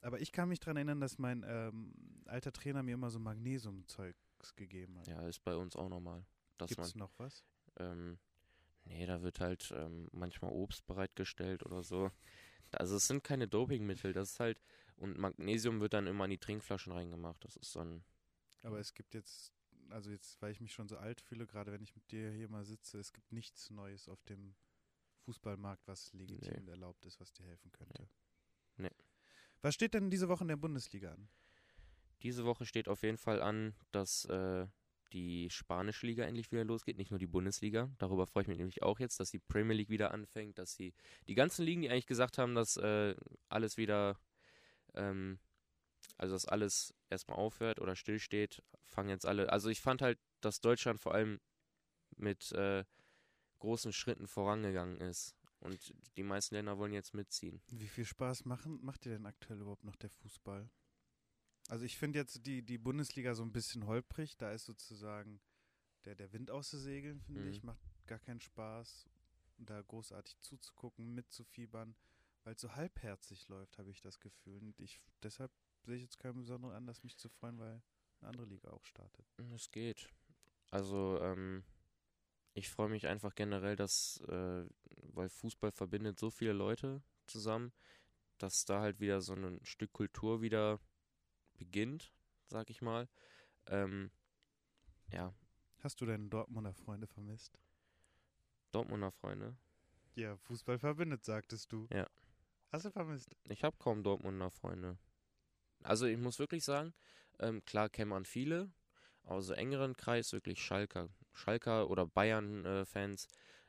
Aber 0.00 0.18
ich 0.18 0.32
kann 0.32 0.48
mich 0.48 0.60
daran 0.60 0.78
erinnern, 0.78 1.00
dass 1.00 1.18
mein 1.18 1.44
ähm, 1.46 1.92
alter 2.24 2.52
Trainer 2.52 2.82
mir 2.82 2.94
immer 2.94 3.10
so 3.10 3.18
Magnesium-Zeugs 3.18 4.56
gegeben 4.56 4.98
hat. 4.98 5.06
Ja, 5.06 5.20
ist 5.28 5.44
bei 5.44 5.54
uns 5.54 5.76
auch 5.76 5.90
normal. 5.90 6.24
Gibt 6.56 6.80
es 6.80 6.94
noch 6.94 7.12
was? 7.18 7.44
Ähm, 7.76 8.18
nee, 8.84 9.06
da 9.06 9.22
wird 9.22 9.40
halt 9.40 9.72
ähm, 9.76 10.08
manchmal 10.12 10.52
Obst 10.52 10.86
bereitgestellt 10.86 11.64
oder 11.64 11.82
so. 11.82 12.10
Also 12.72 12.96
es 12.96 13.06
sind 13.06 13.24
keine 13.24 13.48
Dopingmittel, 13.48 14.12
das 14.12 14.32
ist 14.32 14.40
halt, 14.40 14.60
und 14.96 15.18
Magnesium 15.18 15.80
wird 15.80 15.92
dann 15.94 16.06
immer 16.06 16.24
in 16.24 16.30
die 16.30 16.38
Trinkflaschen 16.38 16.92
reingemacht. 16.92 17.44
Das 17.44 17.56
ist 17.56 17.74
dann, 17.74 18.04
Aber 18.62 18.78
es 18.78 18.94
gibt 18.94 19.14
jetzt, 19.14 19.52
also 19.88 20.10
jetzt, 20.10 20.40
weil 20.40 20.52
ich 20.52 20.60
mich 20.60 20.72
schon 20.72 20.88
so 20.88 20.96
alt 20.96 21.20
fühle, 21.20 21.46
gerade 21.46 21.72
wenn 21.72 21.82
ich 21.82 21.94
mit 21.96 22.10
dir 22.12 22.30
hier 22.30 22.48
mal 22.48 22.64
sitze, 22.64 22.98
es 22.98 23.12
gibt 23.12 23.32
nichts 23.32 23.70
Neues 23.70 24.08
auf 24.08 24.22
dem 24.24 24.54
Fußballmarkt, 25.24 25.86
was 25.88 26.12
legitim 26.12 26.52
Nee. 26.54 26.60
und 26.60 26.68
erlaubt 26.68 27.04
ist, 27.06 27.18
was 27.20 27.32
dir 27.32 27.44
helfen 27.44 27.72
könnte. 27.72 28.08
Nee. 28.76 28.90
Was 29.62 29.74
steht 29.74 29.94
denn 29.94 30.10
diese 30.10 30.28
Woche 30.28 30.44
in 30.44 30.48
der 30.48 30.56
Bundesliga 30.56 31.12
an? 31.12 31.28
diese 32.22 32.44
Woche 32.44 32.66
steht 32.66 32.86
auf 32.86 33.02
jeden 33.02 33.16
Fall 33.16 33.40
an, 33.40 33.74
dass 33.92 34.26
äh, 34.26 34.66
die 35.12 35.50
spanische 35.50 36.06
Liga 36.06 36.24
endlich 36.24 36.50
wieder 36.52 36.64
losgeht, 36.64 36.96
nicht 36.96 37.10
nur 37.10 37.18
die 37.18 37.26
Bundesliga. 37.26 37.90
Darüber 37.98 38.26
freue 38.26 38.42
ich 38.42 38.48
mich 38.48 38.58
nämlich 38.58 38.82
auch 38.82 39.00
jetzt, 39.00 39.20
dass 39.20 39.30
die 39.30 39.38
Premier 39.38 39.76
League 39.76 39.90
wieder 39.90 40.12
anfängt, 40.12 40.58
dass 40.58 40.74
sie 40.74 40.94
die 41.28 41.34
ganzen 41.34 41.64
Ligen, 41.64 41.82
die 41.82 41.90
eigentlich 41.90 42.06
gesagt 42.06 42.38
haben, 42.38 42.54
dass 42.54 42.76
äh, 42.76 43.14
alles 43.48 43.76
wieder, 43.76 44.18
ähm, 44.94 45.38
also 46.16 46.34
dass 46.34 46.46
alles 46.46 46.94
erstmal 47.08 47.38
aufhört 47.38 47.80
oder 47.80 47.96
stillsteht, 47.96 48.62
fangen 48.84 49.10
jetzt 49.10 49.26
alle. 49.26 49.52
Also 49.52 49.68
ich 49.68 49.80
fand 49.80 50.02
halt, 50.02 50.18
dass 50.40 50.60
Deutschland 50.60 51.00
vor 51.00 51.14
allem 51.14 51.40
mit 52.16 52.52
äh, 52.52 52.84
großen 53.58 53.92
Schritten 53.92 54.26
vorangegangen 54.26 55.00
ist. 55.00 55.34
Und 55.60 55.94
die 56.16 56.22
meisten 56.22 56.54
Länder 56.54 56.78
wollen 56.78 56.94
jetzt 56.94 57.12
mitziehen. 57.12 57.60
Wie 57.70 57.88
viel 57.88 58.06
Spaß 58.06 58.46
machen, 58.46 58.78
macht 58.82 59.04
dir 59.04 59.10
denn 59.10 59.26
aktuell 59.26 59.60
überhaupt 59.60 59.84
noch 59.84 59.96
der 59.96 60.08
Fußball? 60.08 60.70
Also 61.70 61.84
ich 61.84 61.96
finde 61.96 62.18
jetzt 62.18 62.46
die, 62.46 62.62
die 62.62 62.78
Bundesliga 62.78 63.34
so 63.34 63.42
ein 63.42 63.52
bisschen 63.52 63.86
holprig. 63.86 64.36
Da 64.36 64.52
ist 64.52 64.64
sozusagen 64.64 65.40
der, 66.04 66.14
der 66.16 66.32
Wind 66.32 66.50
aus 66.50 66.70
den 66.70 66.80
Segeln, 66.80 67.20
finde 67.20 67.42
Mhm. 67.42 67.50
ich. 67.50 67.62
Macht 67.62 67.80
gar 68.06 68.18
keinen 68.18 68.40
Spaß, 68.40 69.08
da 69.58 69.80
großartig 69.82 70.40
zuzugucken, 70.40 71.14
mitzufiebern, 71.14 71.94
weil 72.44 72.54
es 72.54 72.60
so 72.60 72.74
halbherzig 72.74 73.48
läuft, 73.48 73.78
habe 73.78 73.90
ich 73.90 74.00
das 74.00 74.18
Gefühl. 74.18 74.58
Und 74.58 74.80
ich, 74.80 75.00
deshalb 75.22 75.52
sehe 75.84 75.96
ich 75.96 76.02
jetzt 76.02 76.18
keinen 76.18 76.38
besonderen 76.38 76.74
Anlass, 76.74 77.04
mich 77.04 77.16
zu 77.16 77.28
freuen, 77.28 77.58
weil 77.58 77.82
eine 78.20 78.28
andere 78.30 78.46
Liga 78.46 78.70
auch 78.70 78.84
startet. 78.84 79.24
Es 79.54 79.70
geht. 79.70 80.10
Also, 80.70 81.20
ähm, 81.22 81.62
ich 82.54 82.68
freue 82.68 82.88
mich 82.88 83.06
einfach 83.06 83.34
generell, 83.34 83.76
dass, 83.76 84.20
äh, 84.28 84.64
weil 85.12 85.28
Fußball 85.28 85.72
verbindet 85.72 86.18
so 86.18 86.30
viele 86.30 86.52
Leute 86.52 87.02
zusammen, 87.26 87.72
dass 88.38 88.64
da 88.64 88.80
halt 88.80 88.98
wieder 89.00 89.20
so 89.20 89.34
ein 89.34 89.60
Stück 89.64 89.92
Kultur 89.92 90.42
wieder 90.42 90.80
beginnt, 91.60 92.12
sag 92.48 92.70
ich 92.70 92.82
mal. 92.82 93.08
Ähm, 93.66 94.10
ja, 95.12 95.32
Hast 95.82 95.98
du 96.02 96.04
deine 96.04 96.28
Dortmunder 96.28 96.74
Freunde 96.74 97.06
vermisst? 97.06 97.58
Dortmunder 98.70 99.10
Freunde. 99.10 99.56
Ja, 100.14 100.36
Fußball 100.36 100.78
verbindet, 100.78 101.24
sagtest 101.24 101.72
du. 101.72 101.88
Ja. 101.90 102.06
Hast 102.70 102.84
du 102.84 102.90
vermisst? 102.90 103.34
Ich 103.48 103.64
habe 103.64 103.78
kaum 103.78 104.02
Dortmunder 104.02 104.50
Freunde. 104.50 104.98
Also 105.82 106.04
ich 106.04 106.18
muss 106.18 106.38
wirklich 106.38 106.64
sagen, 106.64 106.92
ähm, 107.38 107.64
klar 107.64 107.88
kennt 107.88 108.10
man 108.10 108.26
viele, 108.26 108.70
aber 109.22 109.40
so 109.40 109.54
engeren 109.54 109.96
Kreis 109.96 110.34
wirklich 110.34 110.62
Schalker. 110.62 111.08
Schalker 111.32 111.88
oder 111.88 112.06
Bayern-Fans, 112.06 113.28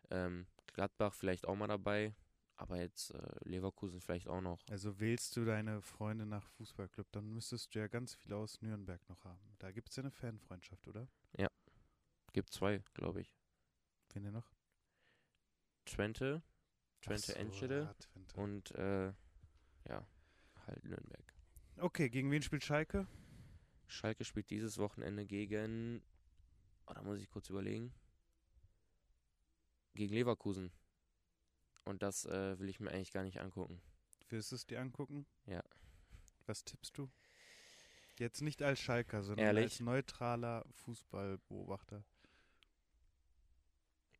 ähm, 0.10 0.48
Gladbach 0.74 1.13
vielleicht 1.13 1.48
auch 1.48 1.55
mal 1.55 1.67
dabei, 1.67 2.13
aber 2.62 2.77
jetzt 2.77 3.12
äh, 3.12 3.50
Leverkusen 3.50 4.00
vielleicht 4.01 4.27
auch 4.27 4.41
noch. 4.41 4.62
Also 4.70 5.00
wählst 5.00 5.36
du 5.36 5.46
deine 5.46 5.82
Freunde 5.82 6.25
nach 6.25 6.48
Fußballclub, 6.51 7.12
dann 7.12 7.34
müsstest 7.34 7.74
du 7.74 7.80
ja 7.80 7.88
ganz 7.88 8.13
viele 8.13 8.36
aus 8.38 8.62
Nürnberg 8.62 9.01
noch 9.10 9.24
haben. 9.25 9.56
Da 9.60 9.72
gibt 9.72 9.89
es 9.89 9.96
ja 9.96 10.03
eine 10.03 10.12
Fanfreundschaft, 10.12 10.88
oder? 10.88 11.08
Gibt 12.34 12.51
zwei, 12.51 12.82
glaube 12.94 13.22
ich. 13.22 13.36
Wen 14.13 14.24
denn 14.24 14.34
noch? 14.34 14.53
Twente, 15.86 16.41
Twente 17.01 17.34
so, 17.34 17.34
Enschede 17.34 17.82
ja, 17.82 17.94
Twente. 17.96 18.39
und 18.39 18.72
äh, 18.72 19.08
ja, 19.89 20.08
halt 20.68 20.84
Nürnberg. 20.86 21.34
Okay, 21.77 22.10
gegen 22.10 22.32
wen 22.32 22.41
spielt 22.41 22.63
Schalke? 22.63 23.08
Schalke 23.88 24.24
spielt 24.24 24.50
dieses 24.50 24.77
Wochenende 24.77 25.25
gegen, 25.25 26.01
oh, 26.86 26.94
da 26.94 27.01
muss 27.01 27.20
ich 27.20 27.30
kurz 27.30 27.50
überlegen, 27.50 27.94
gegen 29.94 30.13
Leverkusen. 30.13 30.72
Und 31.86 32.04
das 32.04 32.26
äh, 32.26 32.60
will 32.60 32.70
ich 32.70 32.80
mir 32.80 32.92
eigentlich 32.92 33.12
gar 33.12 33.24
nicht 33.24 33.40
angucken. 33.40 33.82
Willst 34.30 34.52
du 34.52 34.56
es 34.56 34.66
dir 34.66 34.80
angucken? 34.80 35.26
Ja. 35.46 35.64
Was 36.46 36.64
tippst 36.64 36.98
du? 36.98 37.10
Jetzt 38.18 38.42
nicht 38.42 38.62
als 38.62 38.80
Schalker, 38.80 39.24
sondern 39.24 39.46
Ehrlich? 39.46 39.64
als 39.64 39.80
neutraler 39.80 40.66
Fußballbeobachter. 40.86 42.04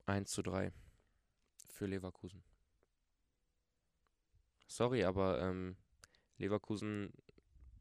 1 0.06 0.32
zu 0.32 0.41
3 0.41 0.72
für 1.70 1.86
Leverkusen. 1.86 2.44
Sorry, 4.68 5.03
aber 5.03 5.39
ähm, 5.41 5.77
Leverkusen 6.38 7.13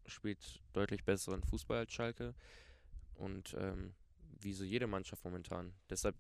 spielt 0.07 0.61
deutlich 0.73 1.05
besseren 1.05 1.43
Fußball 1.43 1.79
als 1.79 1.93
Schalke. 1.93 2.35
Und 3.15 3.55
ähm, 3.59 3.95
wie 4.43 4.53
so 4.53 4.65
jede 4.65 4.87
Mannschaft 4.87 5.25
momentan. 5.25 5.75
Deshalb, 5.89 6.17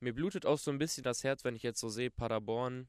mir 0.00 0.14
blutet 0.14 0.46
auch 0.46 0.58
so 0.58 0.70
ein 0.70 0.78
bisschen 0.78 1.04
das 1.04 1.24
Herz, 1.24 1.44
wenn 1.44 1.56
ich 1.56 1.62
jetzt 1.62 1.80
so 1.80 1.88
sehe, 1.88 2.10
Paderborn, 2.10 2.88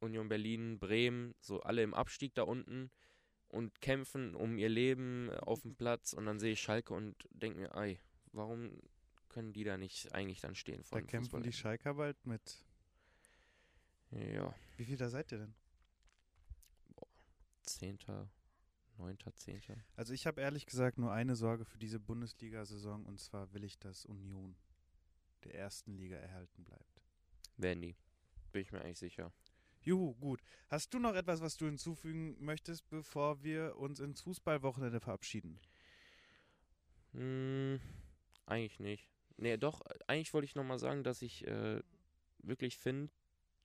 Union 0.00 0.28
Berlin, 0.28 0.78
Bremen, 0.78 1.34
so 1.40 1.60
alle 1.60 1.82
im 1.82 1.94
Abstieg 1.94 2.34
da 2.34 2.42
unten 2.42 2.90
und 3.48 3.80
kämpfen 3.80 4.34
um 4.34 4.58
ihr 4.58 4.68
Leben 4.68 5.30
auf 5.30 5.62
dem 5.62 5.74
Platz. 5.74 6.12
Und 6.12 6.26
dann 6.26 6.38
sehe 6.38 6.52
ich 6.52 6.60
Schalke 6.60 6.94
und 6.94 7.28
denke 7.30 7.58
mir, 7.58 7.74
ei, 7.74 7.98
warum 8.32 8.80
können 9.28 9.52
die 9.52 9.64
da 9.64 9.76
nicht 9.76 10.12
eigentlich 10.14 10.40
dann 10.40 10.54
stehen 10.54 10.82
vor 10.82 11.00
Da 11.00 11.06
kämpfen 11.06 11.42
die? 11.42 11.52
Schalker 11.52 11.94
bald 11.94 12.24
mit. 12.26 12.64
Ja, 14.10 14.54
Wie 14.76 14.84
viel 14.84 14.96
da 14.96 15.08
seid 15.08 15.32
ihr 15.32 15.38
denn? 15.38 15.54
Zehnter, 17.62 18.30
Neunter, 18.96 19.34
Zehnter. 19.34 19.76
Also 19.94 20.14
ich 20.14 20.26
habe 20.26 20.40
ehrlich 20.40 20.64
gesagt 20.64 20.98
nur 20.98 21.12
eine 21.12 21.36
Sorge 21.36 21.66
für 21.66 21.78
diese 21.78 22.00
Bundesliga-Saison 22.00 23.04
und 23.04 23.20
zwar 23.20 23.52
will 23.52 23.64
ich, 23.64 23.78
dass 23.78 24.06
Union 24.06 24.56
der 25.44 25.54
ersten 25.54 25.94
Liga 25.94 26.16
erhalten 26.16 26.64
bleibt. 26.64 27.02
Werden 27.58 27.82
die. 27.82 27.96
Bin 28.52 28.62
ich 28.62 28.72
mir 28.72 28.80
eigentlich 28.80 28.98
sicher. 28.98 29.32
Juhu, 29.88 30.14
gut. 30.16 30.42
Hast 30.68 30.92
du 30.92 30.98
noch 30.98 31.14
etwas, 31.14 31.40
was 31.40 31.56
du 31.56 31.64
hinzufügen 31.64 32.36
möchtest, 32.44 32.86
bevor 32.90 33.42
wir 33.42 33.76
uns 33.78 34.00
ins 34.00 34.20
Fußballwochenende 34.20 35.00
verabschieden? 35.00 35.58
Hm, 37.14 37.80
eigentlich 38.44 38.80
nicht. 38.80 39.08
Nee, 39.38 39.56
doch, 39.56 39.80
eigentlich 40.06 40.34
wollte 40.34 40.44
ich 40.44 40.54
nochmal 40.54 40.78
sagen, 40.78 41.04
dass 41.04 41.22
ich 41.22 41.46
äh, 41.46 41.80
wirklich 42.40 42.76
finde, 42.76 43.10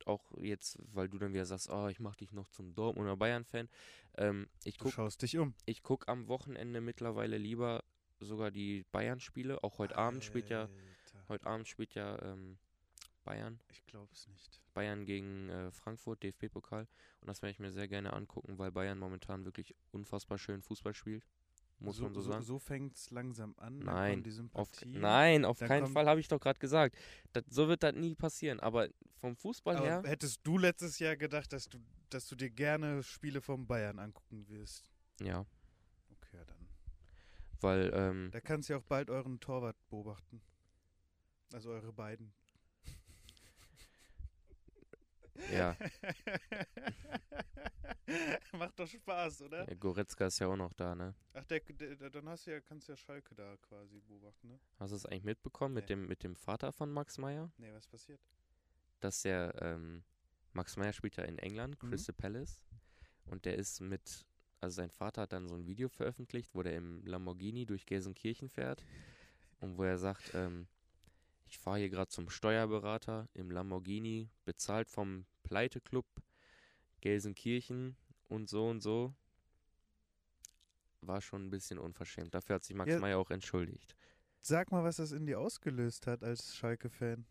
auch 0.06 0.32
jetzt, 0.38 0.78
weil 0.94 1.10
du 1.10 1.18
dann 1.18 1.34
wieder 1.34 1.46
sagst, 1.46 1.70
oh, 1.70 1.88
ich 1.90 2.00
mach 2.00 2.16
dich 2.16 2.32
noch 2.32 2.48
zum 2.50 2.74
Dortmunder 2.74 3.18
Bayern-Fan. 3.18 3.68
Ähm, 4.18 4.48
ich 4.64 4.78
Du 4.78 4.86
guck, 4.86 4.94
schaust 4.94 5.22
dich 5.24 5.38
um. 5.38 5.54
ich 5.66 5.84
guck 5.84 6.08
am 6.08 6.30
Wochenende 6.30 6.80
mittlerweile 6.80 7.38
lieber 7.38 7.84
sogar 8.22 8.50
die 8.50 8.86
Bayern-Spiele. 8.94 9.62
Auch 9.62 9.78
heute 9.78 9.98
Abend 9.98 10.24
spielt 10.24 10.50
ja, 10.50 10.62
Alter, 10.62 11.28
heute 11.28 11.46
Abend 11.48 11.68
spielt 11.68 11.96
ja 11.96 12.18
ähm, 12.22 12.58
Bayern. 13.24 13.60
Ich 13.70 13.86
glaube 13.86 14.12
es 14.14 14.28
nicht. 14.28 14.62
Bayern 14.74 15.06
gegen 15.06 15.50
äh, 15.50 15.72
Frankfurt, 15.72 16.24
DFB-Pokal. 16.24 16.88
Und 17.22 17.28
das 17.28 17.42
werde 17.42 17.52
ich 17.52 17.60
mir 17.60 17.72
sehr 17.72 17.88
gerne 17.88 18.14
angucken, 18.14 18.58
weil 18.58 18.72
Bayern 18.72 19.00
momentan 19.00 19.46
wirklich 19.46 19.76
unfassbar 19.92 20.38
schön 20.38 20.62
Fußball 20.62 20.94
spielt. 20.94 21.26
Muss 21.80 22.00
man 22.00 22.14
so 22.14 22.22
sagen. 22.22 22.44
So 22.44 22.60
fängt 22.60 22.96
es 22.96 23.12
langsam 23.12 23.56
an. 23.58 23.80
Nein, 23.80 24.24
Auf, 24.54 24.70
nein, 24.86 25.44
auf 25.44 25.60
keinen 25.60 25.88
Fall, 25.88 26.08
habe 26.08 26.20
ich 26.22 26.28
doch 26.30 26.40
gerade 26.40 26.60
gesagt. 26.60 26.96
Das, 27.34 27.44
so 27.50 27.68
wird 27.68 27.84
das 27.84 27.94
nie 27.94 28.16
passieren. 28.16 28.60
Aber 28.62 28.88
vom 29.20 29.36
Fußball 29.36 29.76
Aber 29.76 29.86
her, 29.86 30.04
hättest 30.06 30.40
du 30.44 30.58
letztes 30.58 31.00
Jahr 31.00 31.18
gedacht, 31.18 31.52
dass 31.52 31.68
du, 31.68 31.80
dass 32.10 32.28
du 32.28 32.36
dir 32.36 32.50
gerne 32.50 33.04
Spiele 33.04 33.42
vom 33.42 33.68
Bayern 33.68 34.00
angucken 34.00 34.48
wirst? 34.48 34.90
ja, 35.20 35.46
Okay, 36.12 36.44
dann. 36.48 36.70
weil, 37.60 37.92
ähm, 37.94 38.30
Da 38.32 38.40
kannst 38.40 38.70
du 38.70 38.74
ja 38.74 38.80
auch 38.80 38.84
bald 38.84 39.10
euren 39.10 39.40
Torwart 39.40 39.76
beobachten. 39.90 40.42
Also 41.54 41.72
eure 41.72 41.92
beiden. 41.92 42.34
Ja, 45.52 45.76
Macht 48.54 48.78
doch 48.80 48.88
Spaß, 48.88 49.42
oder? 49.44 49.68
äh, 49.70 49.76
Goretzka 49.76 50.28
ist 50.28 50.40
ja 50.40 50.48
auch 50.48 50.56
noch 50.56 50.74
da, 50.74 50.94
ne? 50.96 51.16
Ach, 51.34 51.44
der, 51.46 51.60
der, 51.62 52.10
dann 52.10 52.30
hast 52.30 52.46
du 52.48 52.52
ja, 52.52 52.62
kannst 52.62 52.88
du 52.88 52.92
ja 52.94 52.98
Schalke 52.98 53.34
da 53.34 53.56
quasi 53.58 54.00
beobachten, 54.02 54.50
ne? 54.50 54.60
Hast 54.80 54.92
du 54.92 54.96
es 54.98 55.06
eigentlich 55.06 55.24
mitbekommen 55.24 55.74
mit 55.76 55.84
Nee. 55.86 55.96
dem, 55.96 56.08
mit 56.08 56.24
dem 56.24 56.36
Vater 56.36 56.72
von 56.72 56.92
Max 56.92 57.18
Meyer? 57.18 57.52
Nee, 57.58 57.72
was 57.74 57.88
passiert? 57.88 58.22
Dass 59.00 59.22
der, 59.22 59.56
ähm, 59.62 60.04
Max 60.52 60.76
Meyer 60.78 60.94
spielt 60.94 61.16
ja 61.16 61.24
in 61.24 61.40
England, 61.40 61.82
Mhm. 61.82 61.90
Crystal 61.90 62.14
Palace. 62.14 62.62
Und 63.26 63.46
der 63.46 63.58
ist 63.58 63.80
mit, 63.82 64.26
also 64.60 64.76
sein 64.76 64.92
Vater 64.92 65.24
hat 65.24 65.34
dann 65.34 65.48
so 65.48 65.56
ein 65.56 65.66
Video 65.66 65.90
veröffentlicht, 65.90 66.54
wo 66.54 66.62
der 66.62 66.76
im 66.76 67.04
Lamborghini 67.06 67.66
durch 67.66 67.86
Gelsenkirchen 67.86 68.50
fährt. 68.50 68.84
Und 69.62 69.78
wo 69.78 69.84
er 69.84 69.98
sagt, 69.98 70.32
ähm, 70.36 70.68
ich 71.54 71.60
fahre 71.60 71.78
hier 71.78 71.90
gerade 71.92 72.10
zum 72.10 72.32
Steuerberater 72.32 73.30
im 73.36 73.52
Lamborghini, 73.52 74.28
bezahlt 74.44 74.90
vom 74.90 75.28
Pleiteclub 75.44 76.08
Gelsenkirchen 77.00 77.96
und 78.28 78.50
so 78.50 78.68
und 78.68 78.82
so. 78.82 79.14
War 81.02 81.22
schon 81.22 81.46
ein 81.46 81.50
bisschen 81.52 81.78
unverschämt. 81.78 82.34
Dafür 82.34 82.56
hat 82.56 82.64
sich 82.64 82.76
Max 82.76 82.90
Ja. 82.92 83.00
Meyer 83.00 83.20
auch 83.20 83.30
entschuldigt. 83.30 83.96
Sag 84.42 84.72
mal, 84.72 84.84
was 84.84 84.96
das 84.96 85.12
in 85.12 85.28
dir 85.28 85.40
ausgelöst 85.40 86.08
hat 86.08 86.24
als 86.24 86.56
Schalke-Fan. 86.56 87.28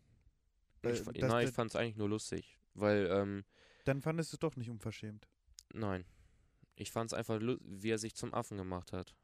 Ich, 0.83 1.05
nein, 1.05 1.47
ich 1.47 1.53
fand 1.53 1.71
es 1.71 1.75
eigentlich 1.75 1.97
nur 1.97 2.07
lustig. 2.07 2.57
Weil, 2.75 3.07
ähm, 3.11 3.43
Dann 3.83 4.01
fandest 4.01 4.31
du 4.31 4.35
es 4.35 4.39
doch 4.39 4.55
nicht 4.55 4.69
unverschämt. 4.69 5.27
nein. 5.73 6.05
Ich 6.75 6.91
fand 6.91 7.11
es 7.11 7.13
einfach, 7.13 7.39
wie 7.41 7.89
er 7.91 7.99
sich 7.99 8.15
zum 8.15 8.33
Affen 8.33 8.57
gemacht 8.57 8.93
hat. 8.93 9.15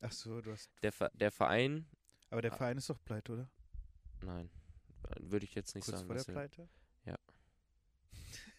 Ach 0.00 0.10
so, 0.10 0.40
du 0.40 0.50
hast. 0.52 0.70
Der, 0.82 0.92
Ver 0.92 1.10
der 1.14 1.30
Verein, 1.30 1.86
Aber 2.30 2.40
der. 2.42 2.50
Verein 2.52 2.78
ist 2.78 2.88
doch 2.90 2.98
pleite, 3.04 3.32
oder? 3.32 3.50
Nein. 4.22 4.50
Würde 5.20 5.44
ich 5.44 5.54
jetzt 5.54 5.74
nicht 5.74 5.84
Kurz 5.84 5.98
sagen. 5.98 6.06
vor 6.06 6.16
der 6.16 6.26
er- 6.28 6.32
Pleite? 6.32 6.68
Ja. 7.04 7.18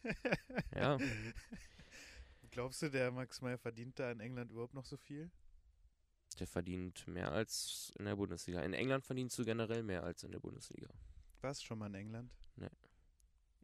Ja. 0.75 0.97
Glaubst 2.51 2.81
du, 2.81 2.89
der 2.89 3.11
Max 3.11 3.41
Meyer 3.41 3.57
verdient 3.57 3.99
da 3.99 4.11
in 4.11 4.19
England 4.19 4.51
überhaupt 4.51 4.73
noch 4.73 4.85
so 4.85 4.97
viel? 4.97 5.29
Der 6.39 6.47
verdient 6.47 7.07
mehr 7.07 7.31
als 7.31 7.91
in 7.99 8.05
der 8.05 8.15
Bundesliga. 8.15 8.61
In 8.63 8.73
England 8.73 9.03
verdienst 9.05 9.37
du 9.37 9.45
generell 9.45 9.83
mehr 9.83 10.03
als 10.03 10.23
in 10.23 10.31
der 10.31 10.39
Bundesliga. 10.39 10.89
Warst 11.41 11.61
du 11.61 11.65
schon 11.67 11.79
mal 11.79 11.87
in 11.87 11.95
England? 11.95 12.31
Nee. 12.55 12.69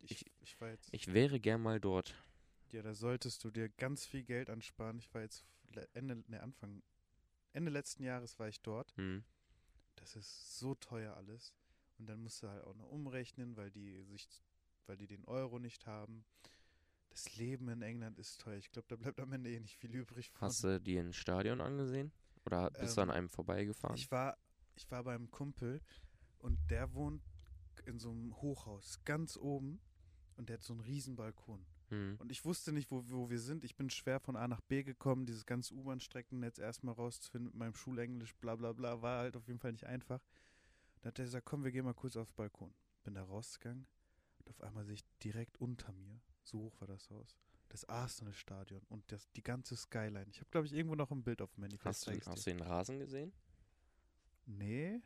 Ich, 0.01 0.11
Ich- 0.25 0.31
ich 0.41 0.61
war 0.61 0.69
jetzt. 0.69 0.89
Ich 0.91 1.13
wäre 1.13 1.39
gern 1.39 1.61
mal 1.61 1.79
dort. 1.79 2.13
Ja, 2.71 2.81
da 2.81 2.93
solltest 2.93 3.43
du 3.43 3.51
dir 3.51 3.69
ganz 3.69 4.05
viel 4.05 4.23
Geld 4.23 4.49
ansparen. 4.49 4.99
Ich 4.99 5.13
war 5.13 5.21
jetzt 5.21 5.45
Ende, 5.93 6.23
ne, 6.27 6.41
Anfang, 6.41 6.83
Ende 7.53 7.71
letzten 7.71 8.03
Jahres 8.03 8.37
war 8.39 8.47
ich 8.49 8.61
dort. 8.61 8.95
Hm. 8.97 9.23
Das 9.95 10.15
ist 10.15 10.59
so 10.59 10.75
teuer 10.75 11.15
alles. 11.15 11.53
Und 11.97 12.07
dann 12.07 12.21
musst 12.21 12.43
du 12.43 12.47
halt 12.47 12.63
auch 12.63 12.75
noch 12.75 12.89
umrechnen, 12.89 13.55
weil 13.55 13.71
die 13.71 14.03
sich, 14.03 14.27
weil 14.85 14.97
die 14.97 15.07
den 15.07 15.25
Euro 15.25 15.59
nicht 15.59 15.85
haben. 15.85 16.25
Das 17.09 17.35
Leben 17.37 17.69
in 17.69 17.81
England 17.81 18.19
ist 18.19 18.41
teuer. 18.41 18.57
Ich 18.57 18.71
glaube, 18.71 18.87
da 18.89 18.97
bleibt 18.97 19.19
am 19.21 19.31
Ende 19.31 19.49
eh 19.49 19.59
nicht 19.59 19.77
viel 19.77 19.95
übrig 19.95 20.29
von. 20.31 20.47
Hast 20.47 20.63
du 20.63 20.81
dir 20.81 21.01
ein 21.01 21.13
Stadion 21.13 21.61
angesehen? 21.61 22.11
Oder 22.45 22.69
bist 22.71 22.97
du 22.97 23.01
an 23.01 23.09
Ähm, 23.09 23.15
einem 23.15 23.29
vorbeigefahren? 23.29 23.95
Ich 23.95 24.11
war, 24.11 24.37
ich 24.75 24.89
war 24.91 25.03
beim 25.03 25.31
Kumpel 25.31 25.81
und 26.39 26.59
der 26.69 26.93
wohnt 26.93 27.23
in 27.85 27.99
so 27.99 28.11
einem 28.11 28.35
Hochhaus 28.41 28.99
ganz 29.05 29.37
oben 29.37 29.79
und 30.35 30.49
der 30.49 30.57
hat 30.57 30.63
so 30.63 30.73
einen 30.73 30.81
riesen 30.81 31.15
Balkon. 31.15 31.65
Hm. 31.89 32.17
Und 32.19 32.31
ich 32.31 32.43
wusste 32.43 32.71
nicht, 32.71 32.91
wo, 32.91 33.03
wo 33.07 33.29
wir 33.29 33.39
sind. 33.39 33.63
Ich 33.63 33.75
bin 33.75 33.89
schwer 33.89 34.19
von 34.19 34.35
A 34.35 34.47
nach 34.47 34.61
B 34.61 34.83
gekommen, 34.83 35.25
dieses 35.25 35.45
ganze 35.45 35.73
U-Bahn-Streckennetz 35.75 36.57
erstmal 36.57 36.95
rauszufinden 36.95 37.51
mit 37.51 37.55
meinem 37.55 37.75
Schulenglisch, 37.75 38.35
bla 38.35 38.55
bla 38.55 38.73
bla, 38.73 39.01
war 39.01 39.19
halt 39.19 39.37
auf 39.37 39.47
jeden 39.47 39.59
Fall 39.59 39.71
nicht 39.71 39.85
einfach. 39.85 40.21
Dann 41.05 41.11
hat 41.11 41.19
er 41.19 41.25
gesagt, 41.25 41.45
komm, 41.45 41.63
wir 41.63 41.71
gehen 41.71 41.85
mal 41.85 41.93
kurz 41.93 42.15
aufs 42.17 42.33
Balkon. 42.33 42.73
Bin 43.03 43.13
da 43.13 43.21
rausgegangen 43.21 43.85
und 44.39 44.49
auf 44.49 44.59
einmal 44.61 44.85
sehe 44.85 44.95
ich 44.95 45.05
direkt 45.23 45.55
unter 45.61 45.93
mir, 45.93 46.19
so 46.41 46.57
hoch 46.57 46.81
war 46.81 46.87
das 46.87 47.11
Haus, 47.11 47.35
das 47.69 47.85
Arsenal-Stadion 47.87 48.81
und 48.89 49.11
das, 49.11 49.31
die 49.33 49.43
ganze 49.43 49.75
Skyline. 49.75 50.25
Ich 50.31 50.39
habe, 50.39 50.49
glaube 50.49 50.65
ich, 50.65 50.73
irgendwo 50.73 50.95
noch 50.95 51.11
ein 51.11 51.21
Bild 51.21 51.43
auf 51.43 51.53
dem 51.53 51.61
Handy. 51.61 51.77
vielleicht 51.77 52.07
Hast, 52.07 52.07
du, 52.25 52.31
hast 52.31 52.47
du 52.47 52.49
den 52.49 52.59
Rasen 52.59 52.97
gesehen? 52.97 53.33
Nee, 54.47 54.99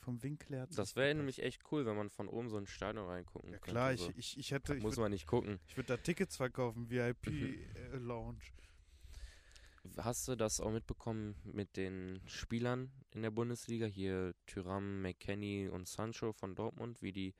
vom 0.00 0.22
Winkel 0.22 0.56
her. 0.56 0.66
Das 0.68 0.96
wäre 0.96 1.14
nämlich 1.14 1.42
echt 1.42 1.70
cool, 1.70 1.84
wenn 1.84 1.94
man 1.96 2.08
von 2.08 2.26
oben 2.26 2.48
so 2.48 2.56
ein 2.56 2.66
Stadion 2.66 3.06
reingucken 3.06 3.50
Ja 3.50 3.58
könnte. 3.58 3.70
klar, 3.70 3.92
ich, 3.92 4.16
ich, 4.16 4.38
ich 4.38 4.50
hätte, 4.50 4.74
ich 4.74 4.82
Muss 4.82 4.92
würde 4.92 5.02
man 5.02 5.10
nicht 5.10 5.26
gucken. 5.26 5.60
würd 5.74 5.90
da 5.90 5.98
Tickets 5.98 6.36
verkaufen, 6.38 6.88
VIP-Lounge. 6.88 8.40
Hast 9.96 10.28
du 10.28 10.36
das 10.36 10.60
auch 10.60 10.70
mitbekommen 10.70 11.34
mit 11.44 11.76
den 11.76 12.20
Spielern 12.26 12.92
in 13.10 13.22
der 13.22 13.30
Bundesliga? 13.30 13.86
Hier 13.86 14.34
Tyram, 14.46 15.02
McKenny 15.02 15.68
und 15.68 15.88
Sancho 15.88 16.32
von 16.32 16.54
Dortmund, 16.54 17.02
wie 17.02 17.12
die 17.12 17.34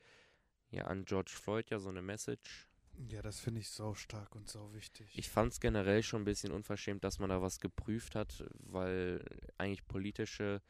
ja 0.69 0.85
an 0.85 1.05
George 1.05 1.31
Floyd 1.33 1.69
ja 1.69 1.79
so 1.79 1.89
eine 1.89 2.01
Message. 2.01 2.67
Ja, 3.09 3.21
das 3.21 3.39
finde 3.39 3.61
ich 3.61 3.69
sau 3.69 3.95
stark 3.95 4.35
und 4.35 4.49
sau 4.49 4.73
wichtig. 4.73 5.09
Ich 5.17 5.29
fand 5.29 5.53
es 5.53 5.59
generell 5.59 6.03
schon 6.03 6.21
ein 6.21 6.25
bisschen 6.25 6.51
unverschämt, 6.51 7.03
dass 7.03 7.17
man 7.17 7.29
da 7.29 7.41
was 7.41 7.59
geprüft 7.59 8.13
hat, 8.13 8.43
weil 8.59 9.23
eigentlich 9.57 9.87
politische 9.87 10.61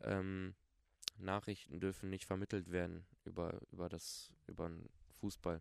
ähm, 0.00 0.54
Nachrichten 1.18 1.80
dürfen 1.80 2.10
nicht 2.10 2.24
vermittelt 2.24 2.72
werden 2.72 3.06
über, 3.24 3.60
über 3.70 3.88
das, 3.88 4.32
über 4.46 4.68
den 4.68 4.88
Fußball. 5.20 5.60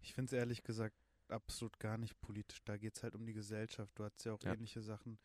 Ich 0.00 0.14
finde 0.14 0.26
es 0.26 0.38
ehrlich 0.38 0.62
gesagt 0.62 0.96
absolut 1.30 1.78
gar 1.78 1.98
nicht 1.98 2.20
politisch. 2.20 2.62
Da 2.64 2.76
geht 2.76 2.96
es 2.96 3.02
halt 3.02 3.14
um 3.14 3.26
die 3.26 3.32
Gesellschaft. 3.32 3.98
Du 3.98 4.04
hast 4.04 4.24
ja 4.24 4.32
auch 4.32 4.42
Ja. 4.42 4.52
ähnliche 4.54 4.82
Sachen 4.82 5.18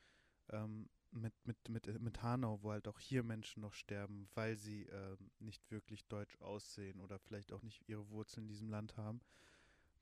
ähm, 0.50 0.90
mit, 1.12 1.34
mit, 1.46 1.70
mit, 1.70 1.88
äh, 1.88 2.00
mit 2.00 2.22
Hanau, 2.22 2.62
wo 2.64 2.72
halt 2.72 2.88
auch 2.88 3.00
hier 3.00 3.24
Menschen 3.24 3.62
noch 3.62 3.74
sterben, 3.74 4.30
weil 4.34 4.58
sie 4.58 4.84
ähm, 4.86 5.32
nicht 5.40 5.70
wirklich 5.72 6.06
deutsch 6.08 6.40
aussehen 6.42 7.00
oder 7.02 7.20
vielleicht 7.20 7.52
auch 7.52 7.62
nicht 7.62 7.88
ihre 7.88 8.10
Wurzeln 8.10 8.46
in 8.46 8.50
diesem 8.50 8.70
Land 8.70 8.98
haben. 8.98 9.22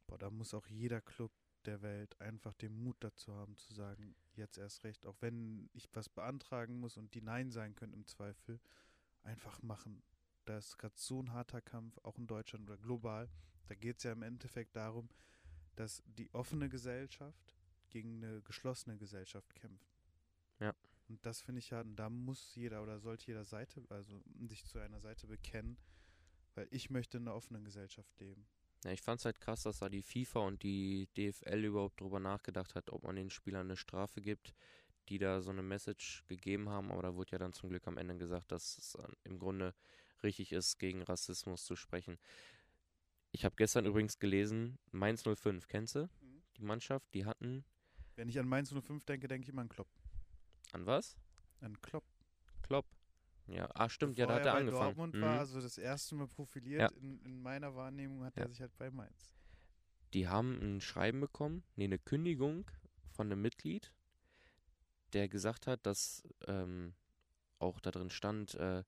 Boah, 0.08 0.18
da 0.18 0.30
muss 0.30 0.54
auch 0.54 0.68
jeder 0.68 1.02
Club 1.02 1.32
der 1.66 1.82
Welt 1.82 2.20
einfach 2.22 2.54
den 2.54 2.74
Mut 2.82 2.98
dazu 3.02 3.34
haben, 3.34 3.58
zu 3.58 3.74
sagen, 3.74 4.16
jetzt 4.34 4.58
erst 4.58 4.84
recht, 4.84 5.06
auch 5.06 5.18
wenn 5.22 5.70
ich 5.74 5.90
was 5.94 6.08
beantragen 6.10 6.80
muss 6.80 6.98
und 6.98 7.14
die 7.14 7.22
Nein 7.22 7.52
sein 7.52 7.76
können 7.76 7.94
im 7.94 8.06
Zweifel, 8.06 8.60
einfach 9.24 9.62
machen. 9.62 10.02
Da 10.46 10.58
ist 10.58 10.78
gerade 10.78 10.96
so 10.98 11.22
ein 11.22 11.34
harter 11.34 11.62
Kampf, 11.62 11.98
auch 12.04 12.18
in 12.18 12.28
Deutschland 12.28 12.70
oder 12.70 12.78
global. 12.78 13.30
Da 13.68 13.76
geht 13.76 13.98
es 13.98 14.04
ja 14.04 14.14
im 14.14 14.24
Endeffekt 14.24 14.76
darum, 14.76 15.10
dass 15.76 16.04
die 16.06 16.34
offene 16.34 16.70
Gesellschaft 16.70 17.56
gegen 17.90 18.24
eine 18.24 18.42
geschlossene 18.42 18.98
Gesellschaft 18.98 19.56
kämpft. 19.56 19.98
Ja. 20.60 20.76
Und 21.08 21.26
das 21.26 21.42
finde 21.42 21.60
ich 21.60 21.72
ja, 21.72 21.82
und 21.82 21.96
da 21.96 22.10
muss 22.10 22.54
jeder 22.56 22.84
oder 22.84 23.00
sollte 23.00 23.28
jeder 23.28 23.44
Seite, 23.44 23.84
also 23.90 24.22
sich 24.48 24.66
zu 24.66 24.80
einer 24.80 25.00
Seite 25.00 25.28
bekennen, 25.28 25.78
weil 26.56 26.68
ich 26.72 26.90
möchte 26.90 27.18
in 27.18 27.28
einer 27.28 27.36
offenen 27.36 27.64
Gesellschaft 27.64 28.20
leben. 28.20 28.46
Ja, 28.84 28.92
ich 28.92 29.02
fand 29.02 29.20
es 29.20 29.26
halt 29.26 29.42
krass, 29.42 29.64
dass 29.64 29.80
da 29.80 29.90
die 29.90 30.04
FIFA 30.04 30.40
und 30.42 30.64
die 30.64 31.08
DFL 31.18 31.66
überhaupt 31.66 32.00
drüber 32.00 32.20
nachgedacht 32.20 32.76
hat, 32.76 32.92
ob 32.92 33.04
man 33.04 33.16
den 33.16 33.30
Spielern 33.30 33.68
eine 33.68 33.76
Strafe 33.76 34.22
gibt, 34.22 34.54
die 35.10 35.18
da 35.18 35.42
so 35.42 35.50
eine 35.50 35.64
Message 35.64 36.24
gegeben 36.28 36.70
haben. 36.70 36.92
Aber 36.92 37.02
da 37.02 37.16
wurde 37.16 37.32
ja 37.34 37.38
dann 37.40 37.54
zum 37.54 37.70
Glück 37.70 37.88
am 37.88 37.98
Ende 37.98 38.16
gesagt, 38.16 38.52
dass 38.52 38.78
es 38.78 38.98
im 39.24 39.40
Grunde 39.40 39.74
richtig 40.24 40.52
ist, 40.52 40.78
gegen 40.78 41.02
Rassismus 41.02 41.66
zu 41.66 41.76
sprechen. 41.76 42.18
Ich 43.32 43.46
habe 43.46 43.56
gestern 43.56 43.86
übrigens 43.86 44.18
gelesen, 44.20 44.78
Mainz 44.92 45.24
05, 45.24 45.68
kennst 45.68 45.96
du? 45.96 46.10
Mhm. 46.22 46.42
Die 46.58 46.64
Mannschaft, 46.64 47.14
die 47.14 47.26
hatten 47.26 47.64
Wenn 48.16 48.28
ich 48.30 48.40
an 48.40 48.48
Mainz 48.48 48.74
05 48.74 49.06
denke, 49.06 49.28
denke 49.28 49.44
ich 49.46 49.50
immer 49.50 49.62
an 49.62 49.70
Klopp. 49.70 49.88
an 50.74 50.86
was? 50.86 51.16
An 51.62 51.80
Klopp. 51.82 52.04
Klopp. 52.64 52.86
Ja, 53.48 53.68
ah 53.74 53.90
stimmt, 53.90 54.18
ja, 54.18 54.26
Bevor 54.28 54.40
da 54.42 54.42
hat 54.42 54.46
er 54.48 54.54
bei 54.54 54.60
angefangen. 54.60 54.96
Dortmund 54.96 55.16
Mhm. 55.16 55.22
war, 55.22 55.40
also 55.40 55.62
das 55.62 55.78
erste 55.78 56.16
Mal 56.16 56.28
profiliert 56.28 56.92
Ja. 56.92 56.98
in, 56.98 57.20
in 57.24 57.42
meiner 57.42 57.76
Wahrnehmung 57.76 58.24
hat 58.24 58.36
Ja. 58.38 58.44
er 58.44 58.50
sich 58.50 58.62
halt 58.62 58.76
bei 58.78 58.92
Mainz. 58.92 59.34
Die 60.14 60.28
haben 60.28 60.60
ein 60.62 60.82
Schreiben 60.82 61.20
bekommen, 61.20 61.64
nee, 61.76 61.84
eine 61.86 62.00
Kündigung 62.00 62.70
von 63.12 63.28
einem 63.32 63.42
Mitglied, 63.42 63.94
der 65.14 65.28
gesagt 65.30 65.66
hat, 65.68 65.86
dass 65.86 66.24
ähm, 66.48 66.94
auch 67.60 67.80
da 67.80 67.92
drin 67.92 68.10
stand, 68.10 68.56
äh, 68.56 68.84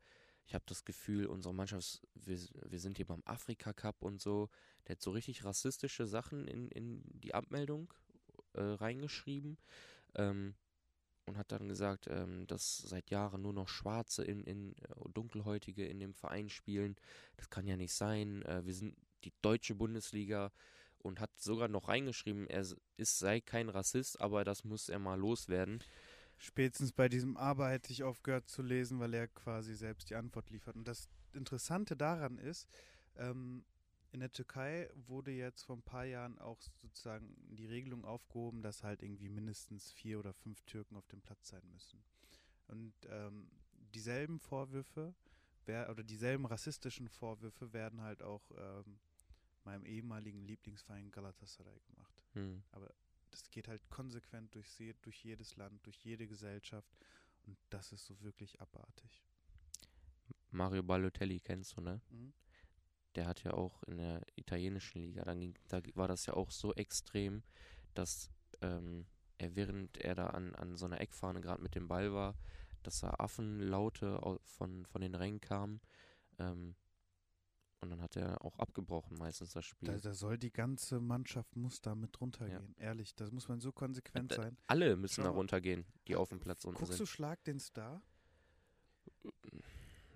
ich 0.52 0.56
habe 0.56 0.66
das 0.68 0.84
Gefühl, 0.84 1.28
unsere 1.28 1.54
Mannschaft, 1.54 2.02
wir, 2.14 2.38
wir 2.68 2.80
sind 2.80 2.98
hier 2.98 3.06
beim 3.06 3.24
Afrika 3.24 3.72
Cup 3.72 4.02
und 4.02 4.20
so. 4.20 4.50
Der 4.86 4.96
hat 4.96 5.02
so 5.02 5.12
richtig 5.12 5.46
rassistische 5.46 6.08
Sachen 6.08 6.46
in, 6.46 6.68
in 6.68 7.02
die 7.06 7.34
Abmeldung 7.34 7.94
äh, 8.52 8.62
reingeschrieben 8.62 9.58
ähm, 10.16 10.56
und 11.26 11.38
hat 11.38 11.54
dann 11.54 11.70
gesagt, 11.70 12.08
ähm, 12.10 12.48
dass 12.48 12.80
seit 12.80 13.12
Jahren 13.12 13.44
nur 13.44 13.54
noch 13.54 13.70
Schwarze 13.70 14.26
in, 14.26 14.44
in 14.44 14.76
äh, 14.76 15.10
Dunkelhäutige 15.14 15.86
in 15.86 16.02
dem 16.02 16.14
Verein 16.14 16.50
spielen. 16.50 16.98
Das 17.38 17.50
kann 17.50 17.66
ja 17.66 17.78
nicht 17.78 17.94
sein. 17.94 18.42
Äh, 18.42 18.66
wir 18.66 18.74
sind 18.74 18.98
die 19.24 19.32
deutsche 19.42 19.76
Bundesliga 19.76 20.52
und 20.98 21.22
hat 21.22 21.32
sogar 21.40 21.70
noch 21.70 21.88
reingeschrieben, 21.88 22.46
er 22.48 22.66
ist, 22.98 23.20
sei 23.20 23.40
kein 23.40 23.70
Rassist, 23.70 24.20
aber 24.20 24.44
das 24.44 24.66
muss 24.66 24.90
er 24.90 25.00
mal 25.00 25.18
loswerden. 25.18 25.80
Spätestens 26.41 26.91
bei 26.91 27.08
diesem 27.08 27.38
Aber 27.38 27.69
hätte 27.69 27.91
ich 27.91 28.04
aufgehört 28.04 28.49
zu 28.49 28.63
lesen, 28.63 28.99
weil 28.99 29.13
er 29.13 29.27
quasi 29.27 29.75
selbst 29.75 30.10
die 30.10 30.15
Antwort 30.15 30.49
liefert. 30.49 30.75
Und 30.75 30.88
das 30.88 31.08
Interessante 31.34 31.95
daran 31.95 32.39
ist, 32.39 32.67
ähm, 33.15 33.63
in 34.12 34.21
der 34.21 34.32
Türkei 34.32 34.89
wurde 34.95 35.30
jetzt 35.30 35.62
vor 35.62 35.77
ein 35.77 35.84
paar 35.84 36.04
Jahren 36.06 36.39
auch 36.39 36.60
sozusagen 36.82 37.36
die 37.56 37.67
Regelung 37.67 38.06
aufgehoben, 38.06 38.63
dass 38.63 38.82
halt 38.82 39.04
irgendwie 39.04 39.30
mindestens 39.30 39.91
vier 39.91 40.17
oder 40.17 40.34
fünf 40.34 40.63
Türken 40.63 40.95
auf 40.95 41.08
dem 41.10 41.21
Platz 41.21 41.49
sein 41.49 41.63
müssen. 41.71 42.04
Und 42.67 42.95
ähm, 43.10 43.51
dieselben 43.93 44.39
Vorwürfe 44.39 45.13
oder 45.67 46.04
dieselben 46.04 46.47
rassistischen 46.47 47.08
Vorwürfe 47.08 47.71
werden 47.71 48.01
halt 48.01 48.23
auch 48.23 48.49
ähm, 48.58 48.99
meinem 49.63 49.86
ehemaligen 49.86 50.41
Lieblingsverein 50.41 51.12
Galatasaray 51.12 51.80
gemacht. 51.82 52.25
Hm. 52.34 52.63
Das 53.32 53.50
geht 53.50 53.67
halt 53.67 53.89
konsequent 53.89 54.54
durch, 54.56 54.67
durch 55.02 55.24
jedes 55.24 55.56
Land, 55.56 55.86
durch 55.86 55.98
jede 56.04 56.28
Gesellschaft. 56.28 56.96
Und 57.48 57.58
das 57.70 57.91
ist 57.91 58.06
so 58.06 58.20
wirklich 58.22 58.62
abartig. 58.62 59.24
Mario 60.52 60.84
Balotelli 60.84 61.39
kennst 61.39 61.78
du, 61.78 61.82
ne? 61.82 62.02
Mhm. 62.10 62.34
Der 63.15 63.26
hat 63.26 63.44
ja 63.44 63.54
auch 63.54 63.84
in 63.84 63.98
der 63.98 64.22
italienischen 64.36 65.02
Liga, 65.02 65.24
da, 65.24 65.34
ging, 65.34 65.54
da 65.67 65.82
war 65.96 66.08
das 66.08 66.26
ja 66.28 66.34
auch 66.34 66.52
so 66.52 66.74
extrem, 66.76 67.44
dass 67.94 68.30
ähm, 68.62 69.06
er 69.38 69.56
während 69.56 69.98
er 69.98 70.15
da 70.15 70.28
an, 70.28 70.56
an 70.56 70.78
so 70.78 70.86
einer 70.86 71.02
Eckfahne 71.02 71.41
gerade 71.41 71.62
mit 71.62 71.76
dem 71.76 71.88
Ball 71.88 72.13
war, 72.13 72.38
dass 72.84 73.02
da 73.02 73.10
Affenlaute 73.17 74.24
au- 74.24 74.39
von, 74.44 74.86
von 74.86 75.02
den 75.02 75.15
Rängen 75.15 75.41
kamen. 75.41 75.82
Ähm, 76.39 76.76
und 77.82 77.89
dann 77.89 78.02
hat 78.02 78.15
er 78.15 78.44
auch 78.46 78.58
abgebrochen 78.60 79.17
meistens 79.17 79.54
das 79.54 79.65
Spiel. 79.65 79.89
Da, 79.89 79.98
da 79.98 80.13
soll 80.13 80.38
die 80.38 80.52
ganze 80.52 81.00
Mannschaft 81.00 81.56
muss 81.56 81.82
da 81.82 81.96
mit 81.96 82.20
runtergehen. 82.22 82.76
Ehrlich, 82.78 83.15
da 83.15 83.30
muss 83.32 83.48
man 83.48 83.60
so 83.60 83.72
konsequent 83.72 84.32
Äh, 84.34 84.36
sein. 84.36 84.58
Alle 84.67 84.96
müssen 84.96 85.15
Schau 85.15 85.24
da 85.24 85.30
runtergehen, 85.30 85.86
die 86.08 86.15
auf 86.15 86.30
dem 86.30 86.39
Platz 86.39 86.63
unten 86.63 86.78
Guckst 86.78 86.94
du 86.94 87.06
sind. 87.06 87.08
Schlag 87.08 87.44
den 87.44 87.60
Star? 87.60 88.02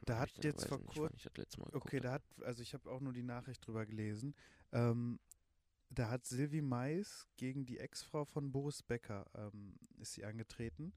Da 0.05 0.19
Hab 0.19 0.29
hat 0.29 0.43
jetzt 0.43 0.67
vor 0.67 0.79
kurzem 0.85 1.31
das 1.33 1.73
Okay, 1.73 1.99
da 1.99 2.13
hat, 2.13 2.23
also 2.43 2.61
ich 2.61 2.73
habe 2.75 2.89
auch 2.91 3.01
nur 3.01 3.13
die 3.13 3.23
Nachricht 3.23 3.65
drüber 3.65 3.85
gelesen. 3.87 4.35
Ähm, 4.71 5.19
da 5.89 6.09
hat 6.09 6.25
Sylvie 6.25 6.61
Mais 6.61 7.27
gegen 7.37 7.65
die 7.65 7.79
Ex-Frau 7.79 8.25
von 8.25 8.51
Boris 8.51 8.83
Becker 8.83 9.25
ähm, 9.33 9.75
ist 9.97 10.13
sie 10.13 10.25
angetreten. 10.25 10.93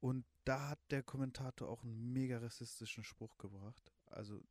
Und 0.00 0.24
da 0.44 0.70
hat 0.70 0.80
der 0.90 1.02
Kommentator 1.02 1.68
auch 1.68 1.82
einen 1.82 2.12
mega 2.12 2.38
rassistischen 2.38 3.04
Spruch 3.04 3.36
gebracht. 3.38 3.92
Also 4.06 4.42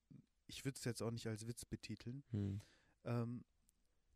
ich 0.47 0.65
würde 0.65 0.77
es 0.77 0.85
jetzt 0.85 1.01
auch 1.01 1.11
nicht 1.11 1.27
als 1.27 1.47
Witz 1.47 1.65
betiteln. 1.65 2.23
Hm. 2.31 2.61
Ähm, 3.05 3.43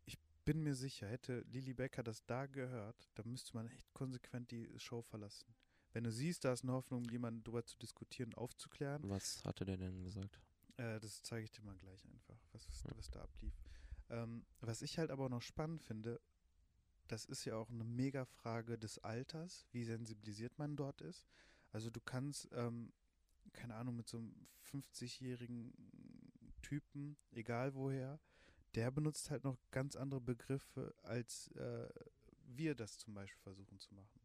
ich 0.04 0.18
bin 0.44 0.62
mir 0.62 0.74
sicher, 0.74 1.08
hätte 1.08 1.40
Lili 1.50 1.74
Becker 1.74 2.02
das 2.02 2.24
da 2.26 2.46
gehört, 2.46 3.10
dann 3.14 3.28
müsste 3.30 3.54
man 3.54 3.66
echt 3.68 3.92
konsequent 3.92 4.50
die 4.50 4.68
Show 4.78 5.02
verlassen. 5.02 5.54
wenn 5.92 6.04
du 6.04 6.12
siehst, 6.12 6.44
da 6.44 6.52
ist 6.52 6.62
eine 6.62 6.72
Hoffnung, 6.72 7.04
jemanden 7.06 7.42
darüber 7.42 7.64
zu 7.64 7.76
diskutieren, 7.78 8.34
aufzuklären. 8.34 9.02
Was 9.08 9.42
hatte 9.44 9.64
der 9.64 9.78
denn 9.78 10.04
gesagt? 10.04 10.38
Äh, 10.76 11.00
das 11.00 11.22
zeige 11.22 11.44
ich 11.44 11.50
dir 11.50 11.62
mal 11.62 11.76
gleich 11.76 12.06
einfach, 12.06 12.38
was, 12.52 12.66
was 12.94 13.10
da 13.10 13.22
ablief. 13.22 13.54
Ähm, 14.10 14.44
was 14.60 14.82
ich 14.82 14.98
halt 14.98 15.10
aber 15.10 15.26
auch 15.26 15.30
noch 15.30 15.42
spannend 15.42 15.82
finde, 15.82 16.20
das 17.08 17.24
ist 17.24 17.44
ja 17.44 17.56
auch 17.56 17.70
eine 17.70 17.84
mega 17.84 18.24
Frage 18.24 18.78
des 18.78 18.98
Alters, 18.98 19.66
wie 19.72 19.84
sensibilisiert 19.84 20.58
man 20.58 20.76
dort 20.76 21.00
ist. 21.00 21.26
Also 21.72 21.90
du 21.90 22.00
kannst, 22.00 22.48
ähm, 22.52 22.92
keine 23.52 23.74
Ahnung, 23.74 23.96
mit 23.96 24.08
so 24.08 24.18
einem 24.18 24.46
50-jährigen 24.70 25.72
Typen, 26.68 27.16
egal 27.30 27.74
woher, 27.74 28.20
der 28.74 28.90
benutzt 28.90 29.30
halt 29.30 29.44
noch 29.44 29.56
ganz 29.70 29.96
andere 29.96 30.20
Begriffe, 30.20 30.94
als 31.02 31.48
äh, 31.52 31.88
wir 32.44 32.74
das 32.74 32.98
zum 32.98 33.14
Beispiel 33.14 33.40
versuchen 33.40 33.78
zu 33.78 33.94
machen. 33.94 34.20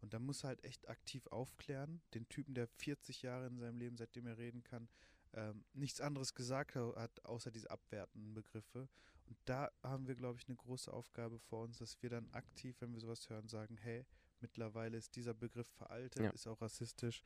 Und 0.00 0.14
da 0.14 0.18
muss 0.18 0.44
er 0.44 0.48
halt 0.48 0.64
echt 0.64 0.88
aktiv 0.88 1.26
aufklären, 1.26 2.00
den 2.14 2.28
Typen, 2.28 2.54
der 2.54 2.66
40 2.66 3.22
Jahre 3.22 3.46
in 3.46 3.58
seinem 3.58 3.78
Leben, 3.78 3.96
seitdem 3.96 4.26
er 4.26 4.38
reden 4.38 4.62
kann, 4.62 4.88
ähm, 5.34 5.64
nichts 5.72 6.00
anderes 6.00 6.34
gesagt 6.34 6.74
hat, 6.74 7.24
außer 7.24 7.50
diese 7.50 7.70
abwertenden 7.70 8.34
Begriffe. 8.34 8.88
Und 9.26 9.36
da 9.44 9.70
haben 9.82 10.06
wir, 10.06 10.14
glaube 10.14 10.38
ich, 10.38 10.48
eine 10.48 10.56
große 10.56 10.92
Aufgabe 10.92 11.38
vor 11.38 11.64
uns, 11.64 11.78
dass 11.78 12.02
wir 12.02 12.10
dann 12.10 12.28
aktiv, 12.32 12.76
wenn 12.80 12.92
wir 12.92 13.00
sowas 13.00 13.28
hören, 13.28 13.48
sagen, 13.48 13.76
hey, 13.78 14.06
mittlerweile 14.40 14.96
ist 14.96 15.16
dieser 15.16 15.34
Begriff 15.34 15.68
veraltet, 15.68 16.22
ja. 16.22 16.30
ist 16.30 16.46
auch 16.46 16.60
rassistisch. 16.60 17.22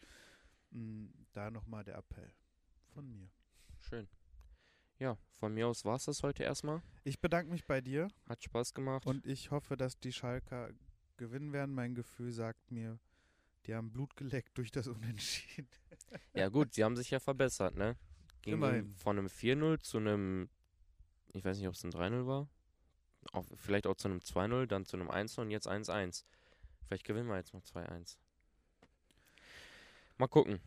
Hm, 0.70 1.12
da 1.32 1.50
nochmal 1.50 1.84
der 1.84 1.96
Appell 1.96 2.32
von 2.92 3.08
mir. 3.08 3.30
Schön. 3.80 4.08
Ja, 4.98 5.16
von 5.30 5.54
mir 5.54 5.68
aus 5.68 5.84
war 5.84 5.96
es 5.96 6.04
das 6.04 6.22
heute 6.22 6.42
erstmal. 6.42 6.82
Ich 7.04 7.20
bedanke 7.20 7.50
mich 7.50 7.64
bei 7.64 7.80
dir. 7.80 8.08
Hat 8.28 8.42
Spaß 8.42 8.74
gemacht. 8.74 9.06
Und 9.06 9.26
ich 9.26 9.50
hoffe, 9.50 9.76
dass 9.76 9.98
die 9.98 10.12
Schalker 10.12 10.70
gewinnen 11.16 11.52
werden. 11.52 11.74
Mein 11.74 11.94
Gefühl 11.94 12.32
sagt 12.32 12.70
mir, 12.70 12.98
die 13.66 13.74
haben 13.74 13.92
Blut 13.92 14.16
geleckt 14.16 14.56
durch 14.58 14.70
das 14.70 14.86
Unentschieden. 14.88 15.68
Ja 16.32 16.48
gut, 16.48 16.72
sie 16.72 16.84
haben 16.84 16.96
sich 16.96 17.10
ja 17.10 17.20
verbessert, 17.20 17.76
ne? 17.76 17.94
Ging 18.40 18.54
Immerhin. 18.54 18.88
von 18.88 19.18
einem 19.18 19.26
4-0 19.26 19.78
zu 19.80 19.98
einem, 19.98 20.48
ich 21.34 21.44
weiß 21.44 21.58
nicht, 21.58 21.68
ob 21.68 21.74
es 21.74 21.84
ein 21.84 21.92
3-0 21.92 22.26
war. 22.26 22.48
Auch, 23.32 23.44
vielleicht 23.56 23.86
auch 23.86 23.96
zu 23.96 24.08
einem 24.08 24.20
2-0, 24.20 24.64
dann 24.66 24.86
zu 24.86 24.96
einem 24.96 25.10
1-0 25.10 25.40
und 25.42 25.50
jetzt 25.50 25.68
1-1. 25.68 26.24
Vielleicht 26.86 27.04
gewinnen 27.04 27.28
wir 27.28 27.36
jetzt 27.36 27.52
noch 27.52 27.60
2-1. 27.60 28.16
Mal 30.16 30.28
gucken. 30.28 30.60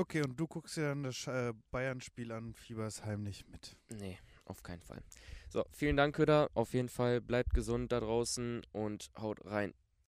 Okay, 0.00 0.22
und 0.22 0.40
du 0.40 0.46
guckst 0.46 0.78
dir 0.78 0.88
dann 0.88 1.02
das 1.02 1.26
äh, 1.26 1.52
Bayern-Spiel 1.70 2.32
an, 2.32 2.54
fieberst 2.54 3.04
heimlich 3.04 3.46
mit. 3.48 3.76
Nee, 3.90 4.18
auf 4.46 4.62
keinen 4.62 4.80
Fall. 4.80 5.02
So, 5.50 5.62
vielen 5.72 5.98
Dank, 5.98 6.16
Köder. 6.16 6.48
Auf 6.54 6.72
jeden 6.72 6.88
Fall 6.88 7.20
bleibt 7.20 7.52
gesund 7.52 7.92
da 7.92 8.00
draußen 8.00 8.62
und 8.72 9.10
haut 9.18 9.44
rein. 9.44 9.74